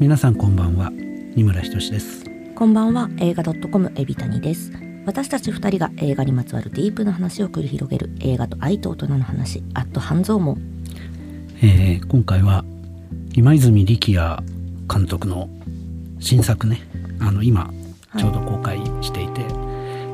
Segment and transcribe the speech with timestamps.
[0.00, 0.90] 皆さんこんばんは。
[1.36, 2.24] 二村ひとしです。
[2.56, 3.08] こんばんは。
[3.18, 4.72] 映画ドットコムエビタニです。
[5.06, 10.60] 私たち二人が映画にまつわるディープな話を繰り広げる映画と愛と大人の話アット半蔵門。
[11.62, 12.64] えー、今回は
[13.34, 14.42] 今泉力也
[14.92, 15.48] 監督の
[16.18, 16.80] 新作ね。
[17.20, 17.72] あの今
[18.18, 19.67] ちょうど公開していて、はい、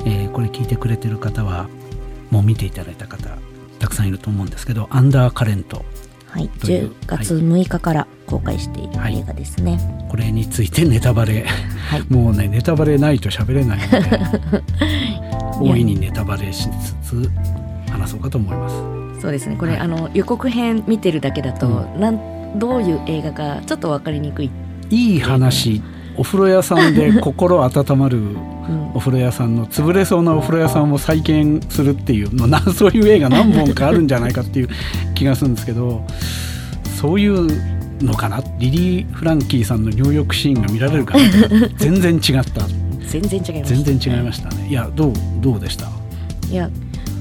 [0.05, 1.67] えー、これ聞いてくれてる方は
[2.31, 3.37] もう見ていただいた方
[3.79, 5.83] たくさんいると思うんですけど「アンダーカレント」
[6.29, 8.89] はい、10月6日から公開している
[9.19, 11.45] 映画ですね、はい、これについてネタバレ、
[11.89, 14.19] はい、 もうねネタバレないと喋れないので
[15.73, 16.67] 大いにネタバレし
[17.01, 17.31] つつ
[17.89, 19.21] 話そうかと思います。
[19.21, 19.55] そうですね。
[19.55, 24.51] これ、はい、あの予告編見てるだけだと、うん、なんどういう映画かちょっと分かりにくい。
[24.89, 25.81] いい話
[26.17, 28.21] お風呂屋さんで 心温まる
[28.93, 34.69] お風呂屋さんの潰れそうなお風呂屋さんを再建するっていうのなそういう映画何本かあるんじゃないかっていう
[35.13, 36.03] 気がするんですけど
[36.99, 37.47] そういう
[38.01, 38.41] のかな？
[38.59, 41.23] リリー・フランキーさんの入浴シーンが見られるかな
[41.77, 42.65] 全然違った。
[43.07, 44.67] 全然違いました、全然違いましたね。
[44.69, 45.87] いやどうどうでした？
[46.51, 46.69] いや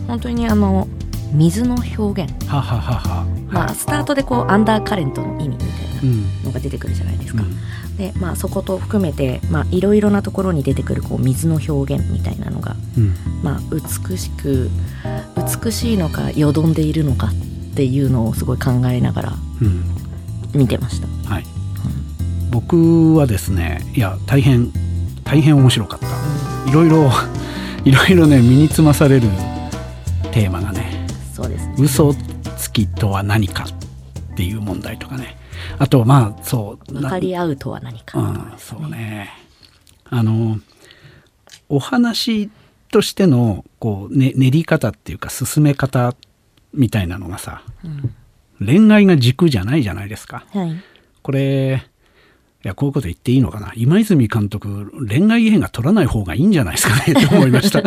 [0.08, 0.88] 本当にあの
[1.32, 2.32] 水の表現。
[2.48, 3.24] はははは
[3.54, 5.68] まあ、スタートでこうアンダーカレントの意味みたい
[6.02, 7.42] なのが出てくるじゃないですか。
[7.42, 14.70] うん、でまあ、そこと含めていろいろなところに出てくるこう水の表現みたいなのが、うん、まあ、美しく
[15.62, 19.32] 美しいのかよどんでいるのかっていうのをすごい考えながら
[20.52, 21.06] 見てました。
[21.28, 21.44] はい、
[22.50, 24.72] 僕はですねいや大変
[25.24, 26.06] 大変面白かった。
[26.70, 27.10] いろいろ
[27.84, 29.28] いろいろね身につまされる
[30.32, 31.06] テーマがね。
[31.34, 32.33] そうです、ね、嘘つ
[32.74, 35.38] きとは何かっていう問題とかね。
[35.78, 39.30] あとまあそう分かり合うとは何か、ね、うん、そうね。
[40.04, 40.58] あの
[41.68, 42.50] お話
[42.90, 46.14] としてのこう、ね、練り方っていうか進め方
[46.72, 48.14] みたいなのがさ、うん、
[48.64, 50.44] 恋愛が軸じゃないじゃないですか。
[50.52, 50.76] はい、
[51.22, 51.86] これ
[52.64, 53.72] いやこういうこと言っていいのかな？
[53.76, 57.12] 今泉監督恋愛映画撮らない方がいいんじゃないですかね？
[57.28, 57.82] と思いました。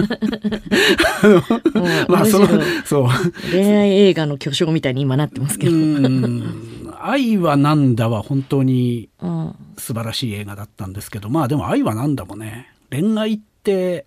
[2.08, 2.48] まあその
[2.86, 3.08] そう。
[3.52, 5.74] 恋愛映画の巨匠みたいに今なってますけど。
[7.02, 9.10] 愛はなんだは本当に
[9.78, 12.68] 素晴らしい映画だったんですけど、まあでも愛はなんだもね。
[12.92, 14.06] 恋愛って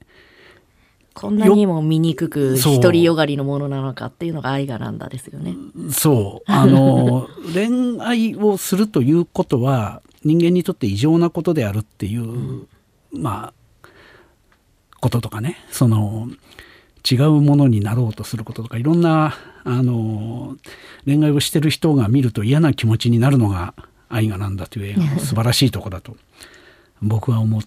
[1.15, 5.57] こんなにも醜く独りよがりのものなのかっていうのが愛がなんだですよね。
[5.91, 6.51] そう。
[6.51, 12.69] あの 恋愛をするということは人間にとって異常なことであるっていう、うん、
[13.13, 13.89] まあ
[15.01, 16.29] こととかねその
[17.11, 20.57] 違うものになろうとすることとかいろんなあの
[21.07, 23.75] 恋愛をしてる人が見ると嫌な気持ちになるのが
[24.09, 26.17] 「愛がなんだ」という映画の素晴らしいとこだと
[27.03, 27.63] 僕は思っ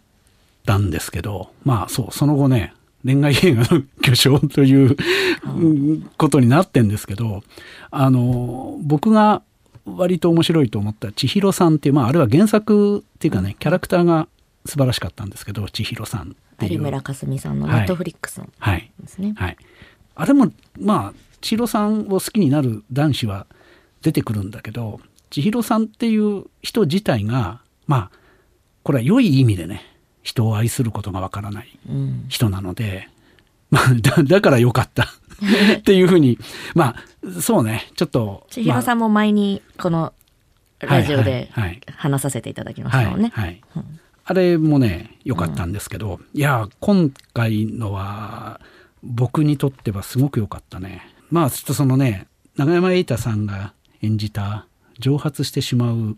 [0.66, 4.96] たんですけどまあそうその後ね恋愛映画の巨匠という
[6.18, 7.44] ことになってんですけど
[7.92, 9.42] あの僕が
[9.86, 14.28] 割と面白いと思った千尋さんっていう、まあ、あれは原作っていうかねキャラクターが
[14.66, 16.74] 素晴らしかったんですけど千尋さんっていう。
[16.74, 19.58] 有村架純さんのネットフリックスですね、はい、はい、
[20.16, 23.48] あれもまあ千尋さんを好きになる男子は
[24.02, 28.12] 出てくるんだけど千尋さんっていう人自体がまあ
[28.84, 29.86] これは良い意味でね
[30.22, 31.78] 人を愛することがわからない
[32.30, 33.10] 人なので、
[33.72, 35.14] うん、まあだだからよかった
[35.78, 36.38] っていうふうに
[36.76, 37.90] まあそうね。
[37.96, 40.14] ちょっと千尋さんも前にこの
[40.80, 41.50] ラジオで
[41.96, 43.32] 話させていただきましたもんね。
[43.34, 43.62] はい、
[44.26, 48.60] あれもね良かったんですけど、うん、いや今回のは
[49.02, 51.08] 僕にとってはすごく良かったね。
[51.30, 52.28] まあちょっとそのね
[52.58, 54.68] 永山瑛太さんが演じた
[55.00, 56.18] 蒸発してしまう、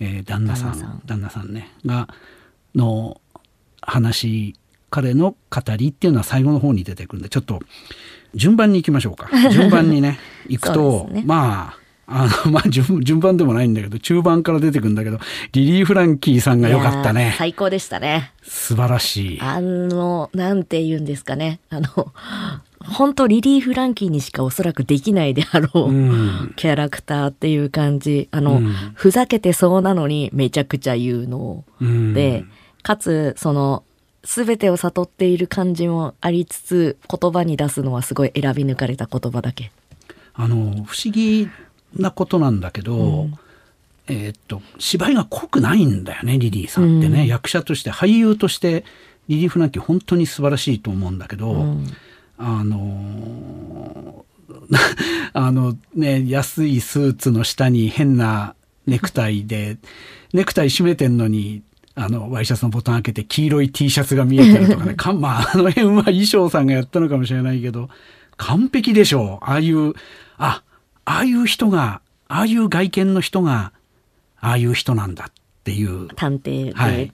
[0.00, 1.02] えー、旦那さん。
[1.06, 2.08] 旦那さんねが
[2.74, 3.20] の
[3.82, 4.54] 話
[4.90, 7.60] 彼の語りっていうのは最後の方に出てくるんでちょっと
[8.34, 9.28] 順番に行きましょうか。
[9.50, 15.18] 順番にね行くと、ね、まああのまあ順順番でもないんだけど中盤から出てくるんだけど
[15.52, 17.34] リリー・フランキーさんが良かったね。
[17.38, 18.32] 最高でしたね。
[18.42, 19.40] 素晴らしい。
[19.40, 21.60] あのなんて言うんですかね。
[21.70, 22.12] あの
[22.80, 28.28] 本当リリー・フランキーにしかおそらくできないであろう、うん、キャラクターっていう感じ。
[28.32, 32.50] あの、うん、ふざけてそうなのにめちゃくちゃ言うので、うん、
[32.82, 33.84] かつその
[34.22, 39.72] 全てを悟っている感じもありつつ言葉に出すのはすごい選び抜かれた言葉だけ。
[40.34, 41.48] あの不思議
[41.96, 43.38] なことなんだけど、うん、
[44.06, 48.84] えー、っと芝居が濃くないんだよねリリーさんってね、うん、役者として俳優として
[49.28, 51.86] リリー・フランキー本当に素晴らしいと思うんだけど、うん、
[52.38, 54.24] あの
[55.32, 58.54] あのね安いスーツの下に変な
[58.86, 59.76] ネクタイで
[60.32, 61.62] ネクタイ締めてんのに
[61.94, 64.94] あのワイシャツのボタン開けて黄色い T シャツが見えてるとかね。
[64.94, 67.90] か まああの辺は衣装さんがやったのかもしれないけど
[68.36, 69.44] 完璧でしょう。
[69.44, 69.94] ああいう
[70.38, 70.62] あ
[71.04, 73.72] ああいう人がああいう外見の人が
[74.40, 75.32] ああいう人なんだっ
[75.64, 76.08] ていう。
[76.16, 77.12] 探偵で、はい、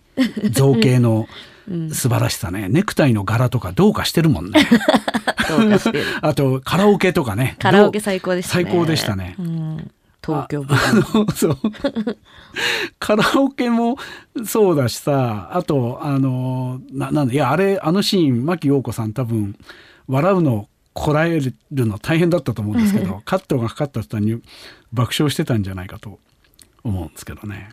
[0.51, 1.27] 造形の
[1.93, 4.67] 素晴らしさね、ネクタイの柄とかどうかしてるもんね。
[5.49, 6.05] どうかしてる。
[6.23, 7.57] あとカラオケとかね。
[7.59, 8.65] カラオケ最高でしたね。
[8.65, 9.35] 最高でしたね。
[9.39, 9.91] うん、
[10.33, 11.57] 東京ブあの そう。
[12.99, 13.97] カラオケも
[14.45, 19.57] そうだしさあとあのななんだいやあれあのシーン牧陽子さん多分
[20.07, 21.55] 笑うのこらえる
[21.87, 24.43] の大変だったと思うんですけど カットがかかった途端に
[24.93, 26.19] 爆笑してたんじゃないかと
[26.83, 27.71] 思うんですけどね。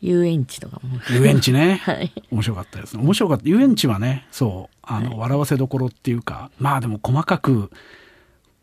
[0.00, 1.00] 遊園地とかも。
[1.10, 2.12] 遊園地ね、 はい。
[2.30, 3.02] 面白かったですね。
[3.02, 3.48] 面白かった。
[3.48, 7.70] 遊園地はねそうあの、笑わせどころっていうかまあでも細かく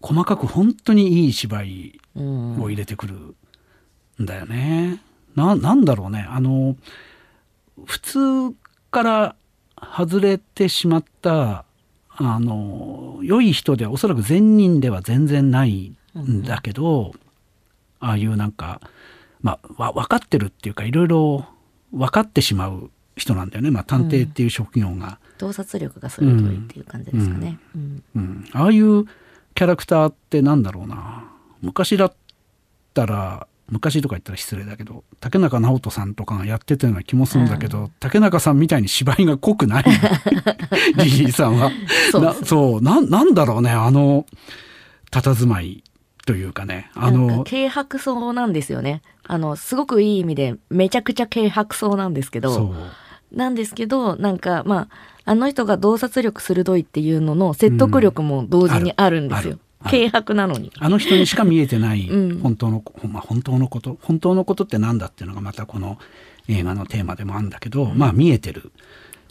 [0.02, 2.62] 細かく本当にいい芝居うん。
[2.62, 3.36] を入れてくる
[4.22, 5.02] んだよね。
[5.36, 6.26] ななんだろうね。
[6.30, 6.76] あの
[7.86, 8.20] 普通
[8.92, 9.36] から
[9.82, 11.66] 外れてしまった
[12.10, 17.14] あの良い人ではおそらく善人では全然ないんだけど、
[18.00, 18.82] ああいうなんか、
[19.42, 21.46] まあ、わ分かってるっていうかいろいろ
[21.94, 25.20] 分かってしまう人なんだよね、まあ、探偵っていう職業が。
[25.38, 28.04] 洞察力が鋭いっていう感じですかね、うん。
[28.16, 29.06] うん、ああいう
[29.56, 31.30] キャラクターってなんだろうな。
[31.62, 32.14] 昔だっ
[32.94, 39.92] たら昔とか言ったら失礼だけど竹中直人さんとかがやってたような気もするんだけど、竹中さんみたいに芝居が濃くないリ
[41.06, 41.72] リーさんは。
[42.12, 42.82] そうなそう。
[42.82, 44.26] ななんだろうねあの
[45.12, 45.84] 佇まい
[46.26, 46.92] というかね。
[46.96, 49.02] あの軽薄そうなんですよね。
[49.24, 52.76] あのすごくいい意味でめちゃくちゃ軽薄そうなんですけそどう
[53.32, 54.88] なんですけどなんかまあ
[55.24, 60.72] あの人が洞察力鋭いっていうのの説得力も同時にあるんですよ、軽薄なのに。
[60.80, 62.40] あの人にしか見えてないうん。
[62.40, 65.98] 本当の、まあ本当のこと本当のことってなんだっていうのがまたこの
[66.48, 68.72] 映画のテーマでもあるんだけど、まあ見えてる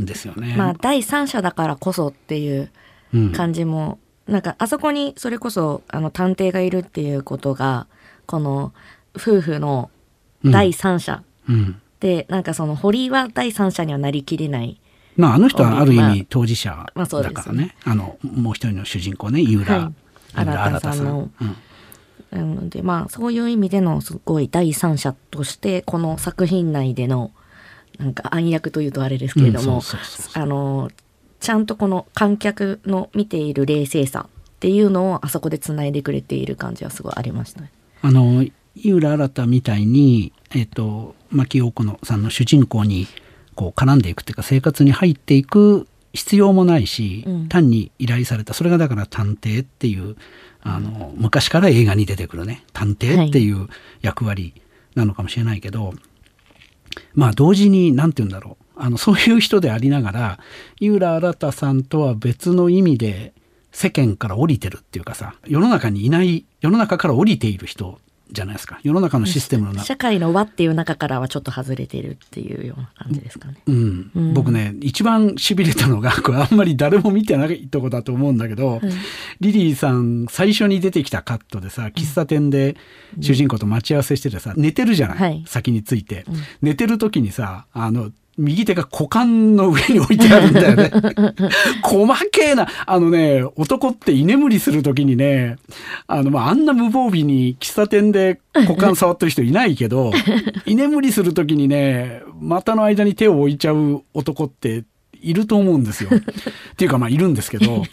[0.00, 0.54] んですよね。
[0.56, 2.70] まあ第三者だからこそっていう
[3.12, 3.32] うん。
[3.32, 3.98] 感じも、
[4.28, 7.88] なんかあそこにそれこそあの探偵がいるっていうことが
[8.26, 8.72] この
[9.16, 9.90] 夫婦の
[10.44, 14.80] 第三者うんで、なんかその堀は第三者にはなりきれない。
[15.16, 19.92] まああの人はある意まあ味当事者だからね,、あのもう一人の主人公ね井浦、
[20.34, 21.30] 新さんの。
[21.40, 21.56] うん。
[22.30, 27.32] なのでまあそういう意味でのすごい第三者としてこの作品内での
[27.98, 29.82] なんか暗躍というとあれですけれども、
[31.40, 37.72] ちゃんとこの観客の見ている冷静さっていうのをあそこでつないでくれている感じはすごいありましたね。
[38.02, 38.44] あの
[38.76, 43.06] 井浦新みたいに、えっと牧陽子のさんの主人公に
[43.54, 47.48] こう絡んでいくっていうか生活に入っていく必要もないし、うん。
[47.48, 50.16] 単に依頼されたそれがだから探偵っていう
[50.62, 53.68] あの昔から映画に出てくるね探偵っていう
[54.02, 54.54] 役割
[54.94, 55.94] なのかもしれないけど、
[57.14, 58.64] まあ同時に何て言うんだろう。
[58.82, 60.38] あのそういう人でありながら
[60.80, 63.34] 井浦新さんとは別の意味で
[63.72, 68.00] 世間から降りてるっていうかさ世の中にいない世の中から降りている人
[68.32, 68.80] じゃないですか。
[68.82, 73.56] 世の中のシステムの中社会の輪っていう中からはちょっと外れてるっていうような感じですかね。
[73.66, 74.10] うん。
[74.14, 74.34] うん。
[74.34, 78.80] 僕ね一番しびれたのがこれあんまり誰も見てないとこだと思うんだけど、
[79.40, 82.76] リリーさん最初に出てきたカットでさ喫茶店で
[83.20, 85.44] 主人公と待ち合わせしててさ寝てるじゃない、はい。
[85.46, 86.24] 先について、
[86.62, 88.10] 寝てる時にさあの
[88.40, 90.90] 右手が股間の上に置いてあるんだよね。
[91.82, 92.66] 細けえな。
[92.86, 95.56] あのね、男って居眠りする時にね、
[96.06, 100.12] あの、まあ、あんな無防備に喫茶店で股間触ってる人いないけど、
[100.64, 104.84] 居眠りする時にね、股の間に手を置いちゃう男って
[105.20, 106.10] いると思うんですよ。
[106.16, 107.84] っていうか、まあ、いるんですけど、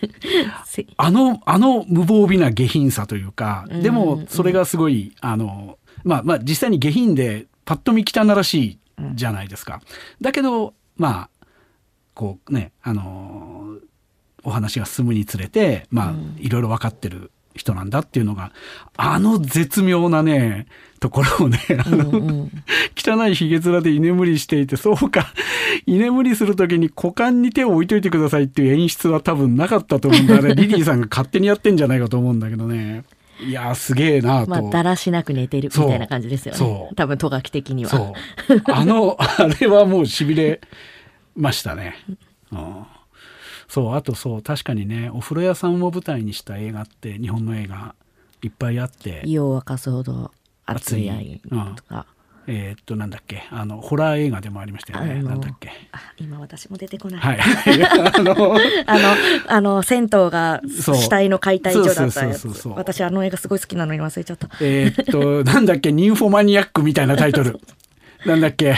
[0.65, 8.77] せあの、あの無防備な下品さというか、でうもんそれがすごい、あの、まあまあ実際に下品でパッと見汚らしい
[9.13, 9.81] じゃないですか。
[10.21, 11.47] だけど、まあ、
[12.13, 13.77] こうね、あの、
[14.43, 18.51] お話が進むにつれて、まあ、いろいろ分かってる人なんだっていうのが、
[18.95, 20.67] あの絶妙なね、
[20.99, 22.51] ところをね、あの、うんうん
[22.99, 25.31] 汚いひげ面で居眠りしていて、そうか、
[25.85, 30.35] 居眠りするときに股間に手を置いといてくださいっていう演出は多分なかったと思うんだ。
[30.35, 33.05] あれ、リリーさんが勝手にやってんじゃないかと思うんだけどね。
[33.39, 34.50] いやー、すげえなと。
[34.50, 36.89] まあだらしなく寝てるみたいな感じですよね。
[36.96, 38.13] 多分、とがき的には。
[38.72, 40.62] あの、 あれはもうしびれ
[41.36, 41.96] ましたね。
[42.51, 42.86] うん
[43.67, 47.96] そう、あとそう、確かにね、お風呂屋さんを舞台にした映画って、日本の映画
[48.41, 50.32] いっぱいあって、湯を沸かすほど
[50.65, 52.06] 熱い愛うんとか。
[52.49, 55.21] えーっと、なんだっけ、あの、ホラー映画でもありましたよね。
[55.21, 55.69] なんだっけ？
[55.91, 57.19] あ今私も出てこない。
[57.19, 57.39] はい。
[58.17, 59.15] あの、あの、
[59.47, 62.33] あの、銭湯が死体の解体所だったや。
[62.33, 64.49] つ私、あの映画すごい好きなのに忘れちゃった。
[64.61, 67.59] えーっと、なんだっけ、ニンフォマニアックみたいなタイトル。
[68.25, 68.75] なんだっけ？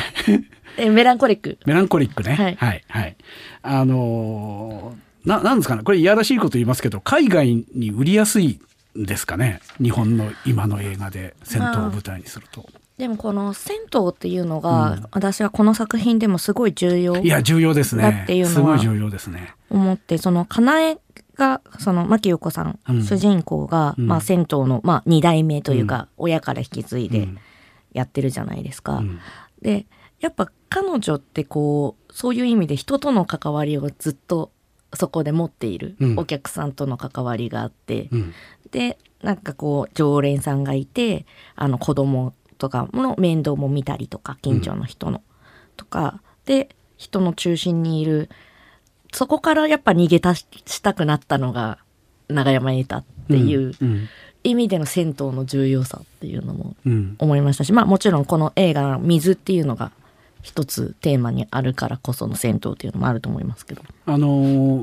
[0.78, 2.34] えメランコリックメランコリックね。
[2.36, 3.16] はいはい、はい。
[3.62, 5.84] あのーな、なんですかね？
[5.84, 8.60] これいやらしいこと言いますけど、海外に売りやすい
[8.98, 9.60] んですかね？
[9.82, 12.66] 日本の今の映画で戦闘を舞台にすると。
[13.00, 19.56] でもこの銭湯っていうのが、私はこの作品でもすごい重要いや、重要ですだねっていうのはすごい重要ですね。
[19.70, 20.98] 思ってそのかなえ
[21.38, 23.04] がその牧陽子さん、うん。
[23.04, 24.08] 主人公が、うん。
[24.08, 27.38] まあ、銭湯の、まあ、2代目というか、親から引き継いうでん。
[27.94, 28.98] やってるじゃないですか。
[28.98, 29.20] うん。
[29.62, 29.86] で
[30.20, 34.52] やっぱ彼女ってこうそういう意味で人との関わりをずっと
[34.94, 36.20] そこで持っている、うん。
[36.20, 38.34] お客さんとの関わりがあって、うん。
[38.72, 41.26] でなんかこう常連さんがいて
[41.56, 45.24] あの子供とかの面倒も見たりとか近所の人の、
[45.78, 48.30] とかで人の中心にいる
[49.12, 51.80] そこからやっぱ逃げ出ししたくなったのが
[52.28, 54.08] 永山瑛太っていううん
[54.42, 59.92] 意味での銭湯の重要さっていうのもうん思いましたしまあもちろんこの映画「水」っていうのが
[60.42, 63.82] 一つテーマにあるからこその銭湯っていうのもあると思いますけど。
[64.06, 64.28] あの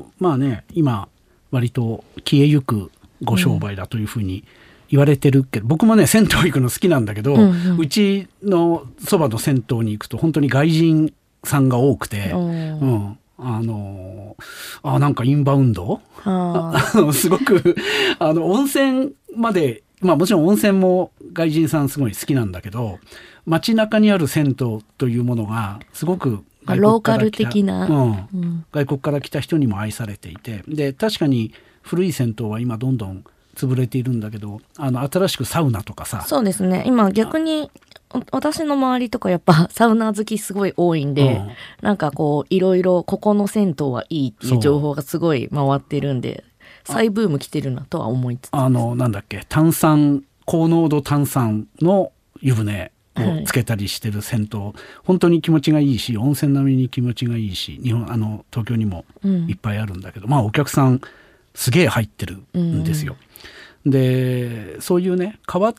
[0.01, 1.09] ーまあね今
[1.51, 2.91] 割と消えゆく
[3.23, 4.45] ご商売だというふうに
[4.89, 7.81] 言われてるけど、僕もね銭湯行くの好きなんだけど、ううん。
[7.81, 11.13] うんちのそばの銭湯に行くと本当に外人
[11.45, 14.43] さんが多くて、うんうん、あのー
[14.83, 16.01] あなんかインバウンド？
[17.13, 17.75] すごく
[18.19, 22.99] あの温泉までまあもちろん温泉も外人さんすごい好きなんだけど
[23.47, 24.55] 街中にある銭湯
[24.99, 27.87] というものがすごくローカル的な？
[27.87, 28.29] うん。
[28.35, 28.65] うん。
[28.73, 31.53] 外国から来た人にも愛されていてで確かに
[31.83, 33.25] 古い銭湯は今どんどん
[33.57, 36.23] 潰れているんだけどあの新しくサウナとかさ。
[36.27, 36.85] そうですね。
[36.87, 37.71] 今逆に
[38.13, 41.51] お私の周りとかやっぱ サウナ好きすごい多いんで、うん。
[41.83, 44.59] なんかこういろいろここの銭湯はいいっていそう。
[44.59, 46.45] う情報がすごい回ってるんで
[46.85, 48.51] 再ブーム来てるなとは思いつつ。
[48.53, 54.61] あのなんだっけ炭酸高濃度炭酸の湯船をつけたりしてる銭湯、
[55.03, 59.49] 本当に気持ちがいいし温泉並みに気持ちがいいし日本あの東京にもうん。
[59.49, 61.01] いっぱいあるんだけど、まあお客さん
[61.57, 63.17] すげえ入ってるんですよ。
[63.85, 65.75] でそういうね変わっ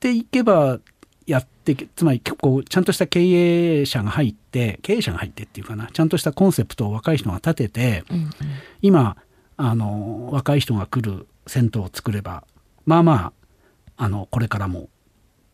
[0.00, 0.80] ていけば
[1.26, 8.30] やってつまり結構ちゃんとした経営者が入って経営者が入ってっていうかなちゃんとしたコンセプトを若い人が立ててうんうん
[8.82, 9.16] 今
[9.56, 12.44] あの若い人が来る銭湯を作れば
[12.86, 13.32] まあま
[13.96, 14.88] ああのこれからも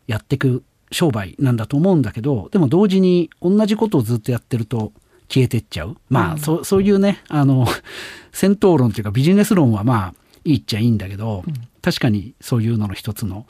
[0.07, 4.91] やっていく商売なんだと思うんだけどでも同時に同じことをずっとやってると
[5.31, 5.95] 消えてっちゃう。
[6.09, 6.39] まあ、うん。
[6.39, 7.65] そそういうねあの
[8.33, 11.43] 戦闘論っていうかビジネス論はまあいいっちゃいいんだけど、
[11.81, 13.45] 確かにそういうのの一つの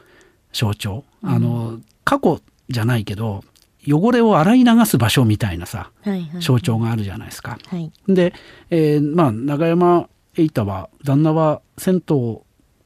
[0.53, 3.43] 象徴、あの過去じゃないけど
[3.87, 6.41] 汚れを洗い流す場所みたいなさはいはい。
[6.41, 7.57] 象徴があるじゃないですか。
[7.65, 7.91] はい。
[8.07, 8.33] で、
[8.69, 12.37] えーまあ永山瑛太は旦那は銭湯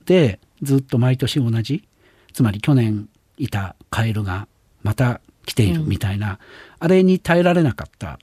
[0.06, 1.84] でずっと毎年同じ
[2.34, 4.48] つまり去年いたカエルが
[4.84, 6.40] また来ているみたいな、
[6.80, 8.20] あれに耐えられなかった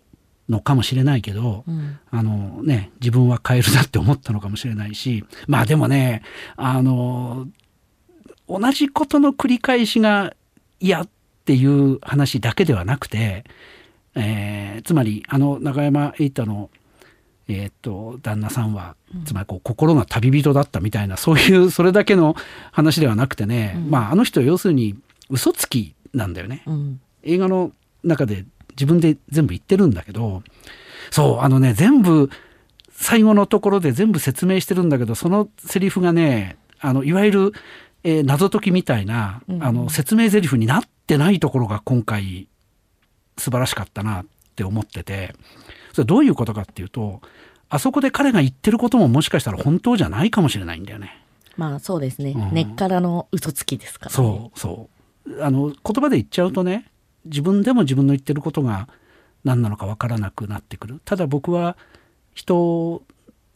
[0.53, 1.99] のかもしれないけど、うん。
[2.11, 6.23] あのね自分はカエルだって思ったのかもしれないしまあでもね
[6.57, 7.49] あの
[8.49, 10.35] 同じことの繰り返しが
[10.79, 11.09] 嫌っ
[11.45, 13.45] ていう話だけではなくて、
[14.15, 16.71] えーつまりあの永山瑛太の、
[17.49, 22.35] えーっと旦那さんは、つまりこう心が旅人だったみたいなそういうそれだけの
[22.73, 23.91] 話ではなくてね、うん。
[23.91, 24.97] まああの人は要するに
[25.31, 26.63] 嘘つきなんだよね。
[26.67, 27.01] うん。
[27.23, 28.45] 映画の中で
[28.83, 30.43] 自分で全部言ってるんだけど
[31.13, 32.31] そうあのね全部
[32.91, 37.53] 最後のところで全部説明してるんだけどそのセリフがねあのいわゆる、
[38.03, 39.63] えー謎解きみたいな、うん。
[39.63, 42.49] あの説明台詞になってないところが今回
[43.39, 45.37] 素晴らしかったなって思ってて
[45.93, 47.21] それどういうことかっていうと
[47.69, 51.23] あそこで彼が言ってることももしかしたら本当じゃないかもしれないんだよね。
[51.57, 52.53] まあそうですね、うん。
[52.53, 54.89] 根っからの嘘つきですから、ね、そうそ
[55.29, 55.43] う。
[55.45, 56.91] あの言葉で言っちゃうとね
[57.25, 58.89] 自分でも自分の言ってることが
[59.45, 61.01] 何なのか分からなくなってくる。
[61.05, 61.77] ただ僕は
[62.35, 63.03] 人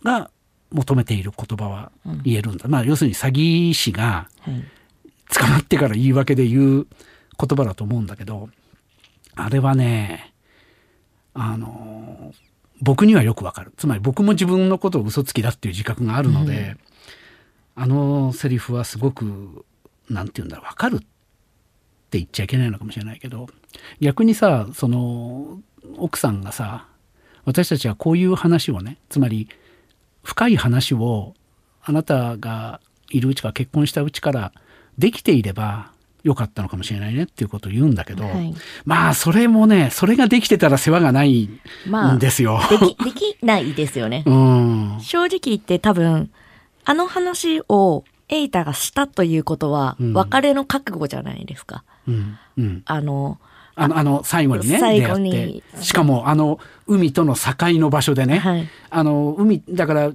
[0.03, 0.31] が
[0.71, 2.23] 求めている言葉はうん。
[2.23, 4.65] 言えるんだ、まあ要するに詐欺師がはい。
[5.29, 6.87] 捕まってから言い訳で言う
[7.39, 8.49] 言葉だと思うんだけど
[9.35, 10.33] あれはね
[11.35, 12.33] あの
[12.81, 13.73] 僕にはよくわかる。
[13.77, 16.77] つまり僕も自分のことを嘘つきだっていう自覚があるので、
[17.75, 19.65] あのセリフはすごく
[20.09, 20.97] なんて言うんだろうわかる。
[20.97, 21.07] って
[22.13, 23.49] 言っちゃいけないのかもしれないけど
[24.01, 25.59] 逆にさその
[25.99, 26.87] 奥さんがさ
[27.45, 29.49] 私たちはこういう話をねつまり
[30.23, 31.35] 深い話を
[31.83, 34.53] あなたがいるうちから結婚したうちから
[34.99, 35.93] できていれば
[36.25, 38.53] よかったのかもしれないねっていうことを言うんだけど、はい
[38.85, 41.49] まあそれもねそれができてたら世話がない
[41.87, 42.59] まあんですよ。
[42.69, 46.31] でき できないですよねうん正直言って多分
[46.85, 51.85] あの話をエイタがしたということはうん別れの覚悟じゃないですか。
[51.89, 52.13] うんう
[52.63, 53.39] んあの
[53.75, 55.83] あのあの最後にね最後出会にって。
[55.83, 58.69] しかもあの海との境の場所でね、はい。
[58.91, 60.13] あの海だから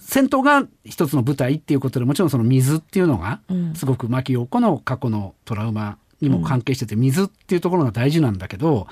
[0.00, 3.74] 戦闘が一つの舞台っていうことでもちろんその水っていうのがうん。
[3.74, 8.88] すごく牧陽子の過去のトラウマにも関係してて水っていうところが大事なんだけど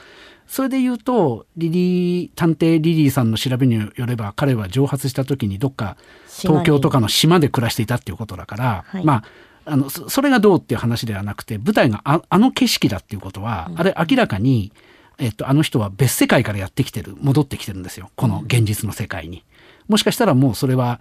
[0.46, 5.96] それで言うとリリー探偵リリーさんの調べによれば彼は蒸発した時にどっか
[6.28, 9.04] 東京とかの島で暮らしていたっていうことだから、はい。
[9.04, 9.24] まあ
[9.66, 14.72] あのそそれがどうっていう話ではなくて舞台がああの景色だっていうことは、あれ明らかに、
[15.18, 18.10] えっと、あの人は別世界からやってきてる戻ってきてるんですよ。
[18.14, 19.44] この現実の世界に。
[19.88, 21.00] もしかしたらもうそれは、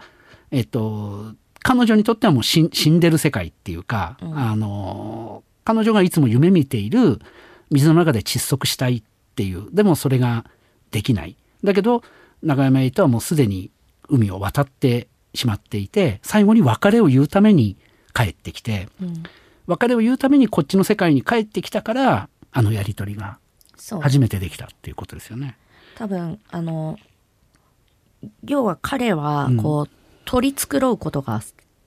[0.51, 7.19] えっと、彼女にとってはもう死んでる世界っていうか、あの彼女がいつも夢見ている
[7.71, 9.03] 水の中で窒息したいっ
[9.35, 10.45] ていうでもそれが
[10.91, 11.35] できない。
[11.63, 12.03] だけど
[12.43, 13.71] 永山瑛太はもうすでに
[14.09, 17.77] 海を渡ってしまっていて最後に別れを言うために
[18.15, 19.23] 帰ってきてうん。
[19.67, 23.39] 別れを言うためにこっちの世界に帰ってきたからあのやり取りが
[24.01, 25.57] 初めてできたっていうことですよね。
[25.95, 26.97] 多分あの
[28.45, 29.57] 要は彼はうん。
[29.57, 29.89] こう、
[30.25, 31.41] 取り繕うことが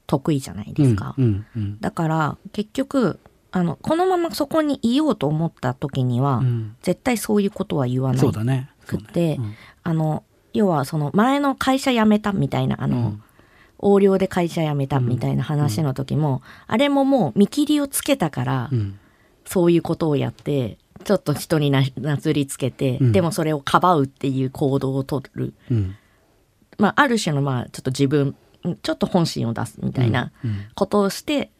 [0.07, 1.81] 得意じゃないですか、うんうんうん。
[1.81, 3.19] だから結局
[3.51, 6.77] あのこのままそこにいようと思った時には、うん。
[6.83, 8.53] 絶対そういうことは言わないそうだね。
[8.53, 8.71] ね。
[8.87, 9.55] くて、うん。
[9.83, 13.23] あの要はその前の会社辞めたみたいなあの、うん
[13.81, 18.99] 横領で会社辞めたみたいな話の時も、あれももう見切りをつけたから、うん。
[19.45, 23.13] そういうことをやってちょっと人にななずりつけて、うん。
[23.13, 25.97] でもそれをかばうっていう行動をとる、うん。
[26.77, 28.37] まあ、ある種のまあちょっと自分
[28.83, 30.67] ちょっと本心を出すみたいなうん。
[30.75, 31.51] ことをして、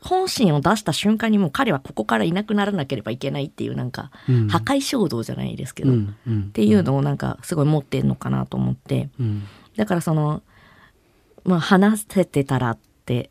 [0.00, 4.48] 本心を出した瞬間にもう彼はここからいなくならなければいけないっていうなんかうん。
[4.48, 5.96] 破壊衝動じゃないですけど、っ
[6.52, 9.08] ていうのをなんかすごい持ってんのかなと思って。
[9.18, 9.44] うん。
[9.76, 10.42] だからその、
[11.46, 13.30] まあ、話せてたらって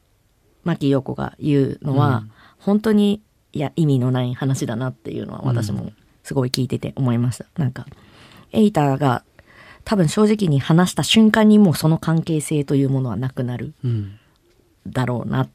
[0.63, 2.31] 牧陽子が言うのは、うん。
[2.57, 3.21] 本当に
[3.53, 5.91] いや意味のない話だなっていうのは私も
[6.23, 7.45] すごい聞いてて思いました。
[7.57, 7.85] なんか
[8.51, 9.23] エイターが
[9.83, 14.19] 多分正直に話した瞬間にもうその関係性というものはなくなるうん。
[14.87, 15.49] だろうなっ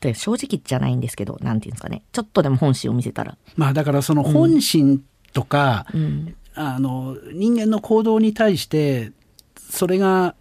[0.00, 2.02] て正直じゃないんですけどなんていうんですかね。
[2.12, 9.12] ちょっとでも本心を見せたら、まあだからその本心とか、うん、あの人間の行動に対して
[9.56, 10.34] それが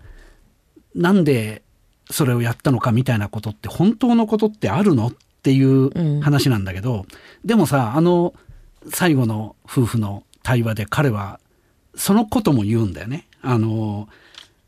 [0.95, 1.61] なんで
[2.09, 6.21] それをやったのかみたいなことって本当のことってあるのっていううん。
[6.21, 7.05] 話なんだけど、
[7.43, 8.33] でもさあの
[8.91, 11.39] 最後の夫婦の対話で彼は
[11.95, 13.27] そのことも言うんだよね。
[13.41, 14.07] あの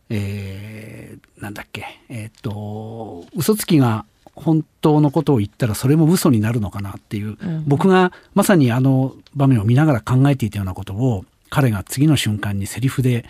[0.09, 1.85] えーなんだっけ。
[2.09, 7.63] えーっと嘘つきが本当のことを言ったらそれも嘘になるのかなっていう、うん。
[7.65, 13.25] 僕がまさにあの場面を見ながら考えていたようなことを彼が次の瞬間にセリフで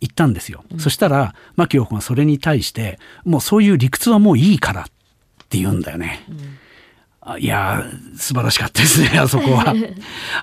[0.00, 0.64] 言ったんですよ。
[0.78, 4.84] そしたら牧陽子がそれに対してもうそういう理屈はもういいからっ
[5.48, 6.24] て言うんだよね。
[7.20, 7.84] あいや
[8.16, 9.74] 素晴らしかったですね あそこは。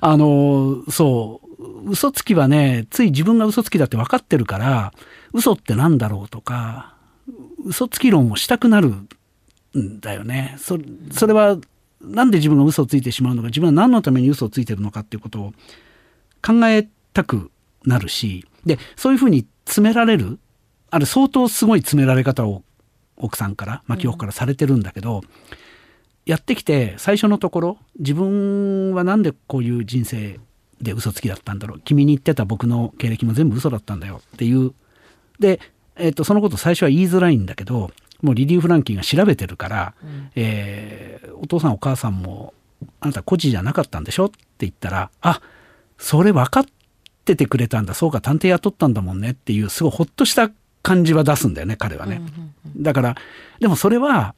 [0.01, 1.41] あのそ
[1.87, 4.93] う嘘つきはねつい自分が嘘つきだって分かってるから
[5.33, 6.95] 嘘ってなんだろうとか
[7.63, 9.07] 嘘つき論をしたくなるん
[9.99, 10.55] だよね。
[10.57, 10.77] そ
[11.11, 11.57] それは
[12.01, 15.53] なんで自分が嘘をついてしまうのか自分は何のために嘘をついてるのかっていうことを
[16.45, 17.49] 考えたく
[17.85, 20.39] なるしでそういうふうに詰められる
[20.91, 22.63] あれ相当すごい詰められ方を
[23.17, 25.21] 奥さんから牧陽からされてるんだけど、
[26.25, 30.39] やってきて最初のところ自分はなんでこういう人生
[30.81, 34.73] で嘘つきだったんだろう君に言ってた僕の経歴も全部嘘だったんだよっていう。
[35.39, 35.59] で、
[35.95, 39.93] えっとそのこと最初は言いづらいんだけどもうリリー・フランキーが調べてるから、
[40.35, 42.53] えーお父さんお母さんも
[43.01, 44.25] あなた孤児じゃなかったんでしょ？
[44.25, 45.41] って言ったらあ
[45.97, 46.65] それ分かっ
[47.25, 47.93] ててくれたんだ。
[47.93, 50.51] そうか探偵雇ったんだもんねっていうすごいほっとした
[50.83, 52.21] 感じは出すんだよね彼はね。
[52.77, 53.15] だから
[53.59, 54.35] でもそれは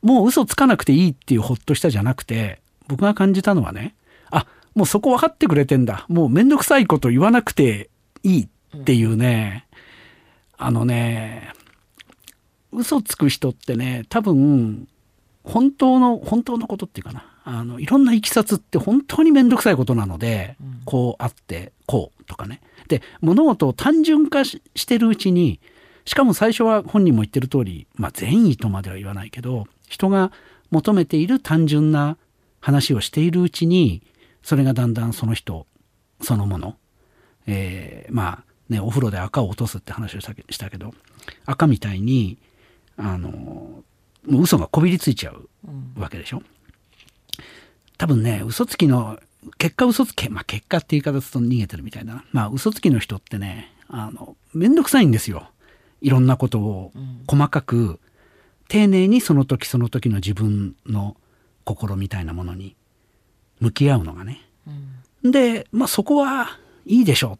[0.00, 3.94] もう嘘つかなくていいっていうほっとしたじゃなくて僕が感じたのはね
[4.30, 6.06] あもうそこ分かってくれてんだ。
[6.08, 7.90] もう面倒くさいこと言わなくて
[8.22, 9.66] いいっていうね、
[10.56, 11.52] あのね
[12.72, 14.88] 嘘つく人ってね多分
[15.44, 22.60] 本当の本当のことっていうかなあのいろんないきさつって本当に面倒くさいことなので、こうあってこうとかね。
[22.88, 25.60] で物事を単純化ししてるうちに
[26.04, 30.32] しかも最初は本人も言ってる通り、まあ、善意とまでは言わないけど人が
[30.70, 32.16] 求めている単純な
[32.60, 34.02] 話をしているうちに
[34.42, 35.66] それがだんだんその人
[36.20, 36.76] そのもの、
[37.46, 40.94] えーまあねお風呂で赤を落とすって話をしたけど
[41.46, 42.38] 赤みたいに
[42.96, 43.84] あのも
[44.26, 45.48] う嘘がこびりついちゃう
[46.00, 46.42] わけでしょ。
[48.02, 49.16] 多分ね嘘つきの
[49.58, 52.24] 結果嘘つきまあ結果って言い方すると逃げてるみたいだな。
[52.32, 55.48] まあ嘘つきの人ってねあの面倒くさいんですよ。
[56.00, 56.92] いろんなことを
[57.28, 58.00] 細かく
[58.66, 61.16] 丁寧にその時その時の自分の
[61.62, 62.74] 心みたいなものに
[63.60, 64.40] 向き合うのがね。
[65.22, 67.36] で、まあ、そこはいいでしょうっ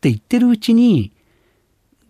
[0.00, 1.12] て言ってるうちに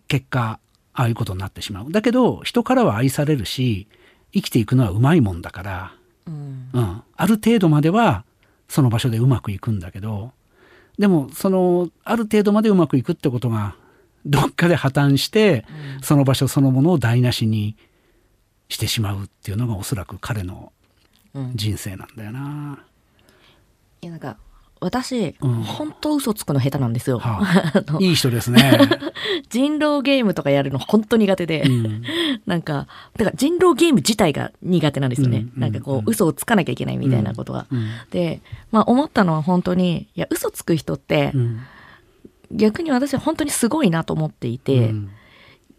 [0.07, 0.59] 結果
[0.93, 1.91] ああいうことになってしまう。
[1.91, 3.87] だけど人からは愛されるし
[4.33, 5.93] 生きていくのはうまいもんだから、
[6.27, 8.23] うん、うん、ある程度までは
[8.67, 10.31] その場所でうまくいくんだけど
[10.97, 13.75] でもそのある程度までうまくいくってことが
[14.25, 15.65] どっかで破綻して、
[15.97, 17.75] うん、その場所そのものを台無しに
[18.69, 20.71] してしまうっていうのがおそらく彼の
[21.55, 22.39] 人生なんだよな。
[22.41, 22.77] うん、
[24.01, 24.37] いやなんか
[24.83, 27.19] 私、うん、本当嘘つくの下手なんですよ。
[27.19, 28.77] はあ、 いい人ですね。
[29.49, 32.03] 人狼ゲームとかやるの本当苦手で、うん、
[32.45, 35.47] なんか、だから人狼ゲーム自体が苦手なんですよね。
[35.55, 37.65] うん、なんかこう、嘘をつかなきゃいけないみたいなことは。
[38.11, 38.41] で、
[38.71, 41.33] まあ思ったのは本当に、いや、嘘つく人って、
[42.51, 44.93] 逆に私は本当にすごいなと思っていて、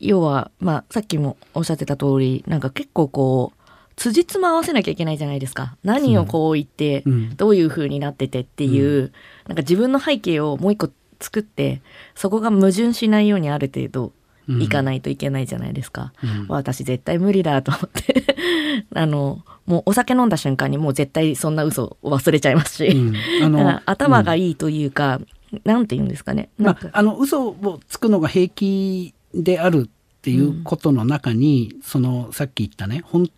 [0.01, 3.64] 要は、まあさっきもおっしゃってた通り、なんか結構こう、
[3.97, 5.77] 辻褄合わせなきゃいけないじゃないですか。
[5.85, 9.13] 何をこう言って、うん、どういう風になっててっていう、うん、
[9.49, 11.81] なんか自分の背景をもう一個作って
[12.15, 14.13] そこが矛盾しないようにある程度
[14.61, 18.25] いかないといけないじゃないですか、うん、私絶対無理だと思って。
[18.95, 25.21] あのもうお酒飲んだ瞬間にもう絶対そんな嘘を忘れちゃいますし、うん、あの頭がいいというか、
[25.53, 26.51] うん、なんて言うんですかね。
[26.59, 33.31] まあ、あの嘘をつくのが平気であるっていうことの中に、そのさっき言ったね本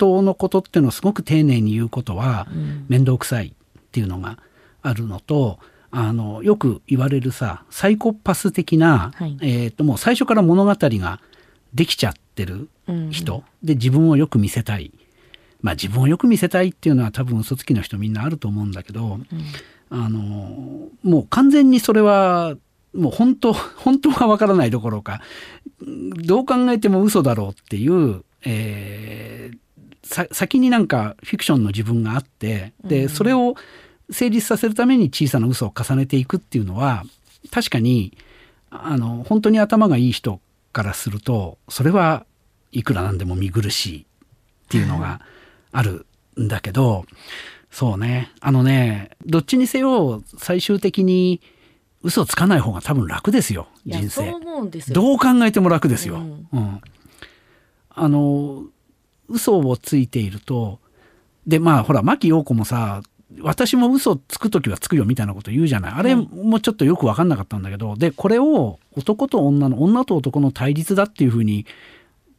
[0.00, 2.48] 当のことっていうのをすごく丁寧に言うことは
[2.88, 3.52] 面倒くさいっ
[3.92, 4.38] ていうのが
[4.82, 5.58] あるのと、
[5.92, 11.20] あのよく言われるさサイコパス的な、はい、えー、ともう最初から物語が
[11.74, 12.68] できちゃってる
[13.10, 14.92] 人、うん、で自分をよく見せたい。
[15.62, 19.26] まあ自分をよく見せたいっていうのは多分嘘つきの人みんなあると思うんだけど、うん、
[19.90, 22.56] あのもう完全にそれは
[22.94, 25.20] もう本当 本当はわからないどころか
[25.82, 29.29] どう考えても嘘だろうっていう、えー、
[30.32, 33.54] 先になんかフィクションの自分があってでそれを
[34.10, 37.04] 成立させるために小さな嘘を重ねていくっていうのは
[37.50, 38.16] 確かに
[38.70, 40.40] あの本当に頭がいい人
[40.72, 42.26] からするとそれは
[42.72, 44.04] いくらなんでも見苦しいっ
[44.68, 45.20] ていうのが
[45.72, 46.06] ある
[46.38, 47.04] んだけど
[47.70, 48.32] そうね。
[48.40, 51.40] あのねどっちにせよ最終的に
[52.02, 54.32] 嘘つかない方が多分楽ですよ人生。
[54.92, 56.16] どう考えても楽ですよ。
[56.16, 56.80] うん、うん、
[57.90, 58.64] あの
[59.30, 60.80] 嘘をついていると
[61.46, 63.02] でまあほら牧陽子もさ
[63.40, 65.92] 私も嘘つく時はつくよみたいなこと言うじゃない。
[65.92, 71.64] あれもちょっとよく分かんなかったんだけどでこれを男と女の女と男の対立だっていうふうに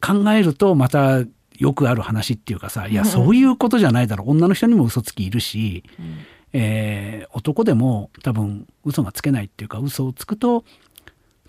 [0.02, 1.22] 考えるとまた
[1.58, 4.30] よくある話っていうかさいやそういうことじゃないだろう。
[4.30, 6.18] 女の人にも嘘つきいるし、うん、
[6.52, 10.64] えー、男でも多分嘘がつけないっていうか嘘をつくと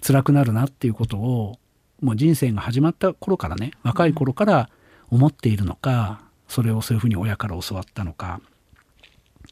[0.02, 1.60] 辛くなるなっていうことを
[2.02, 4.83] もう人生が始まった頃からね若い頃から、うん
[5.14, 8.42] 思っているのかそれをそういうふうに親から教わったのか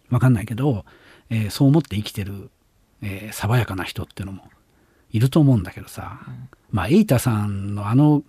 [0.10, 0.86] 分かんないけど、
[1.30, 2.50] えー、そう思って生きてる、
[3.02, 4.44] えー、爽やかな人っていうのも
[5.12, 8.24] いると思うんだけどさ、うん、まあエイタさんのあの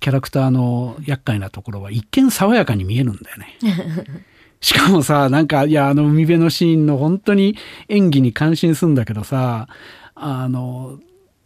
[0.00, 3.58] キャラクターの厄介なところは一見爽やかに見えるんだよね。
[4.60, 7.56] しかもさなんかいやあの海辺のシーンの本当に
[7.88, 9.68] 演技に感心するんだけどさ
[10.14, 10.98] あの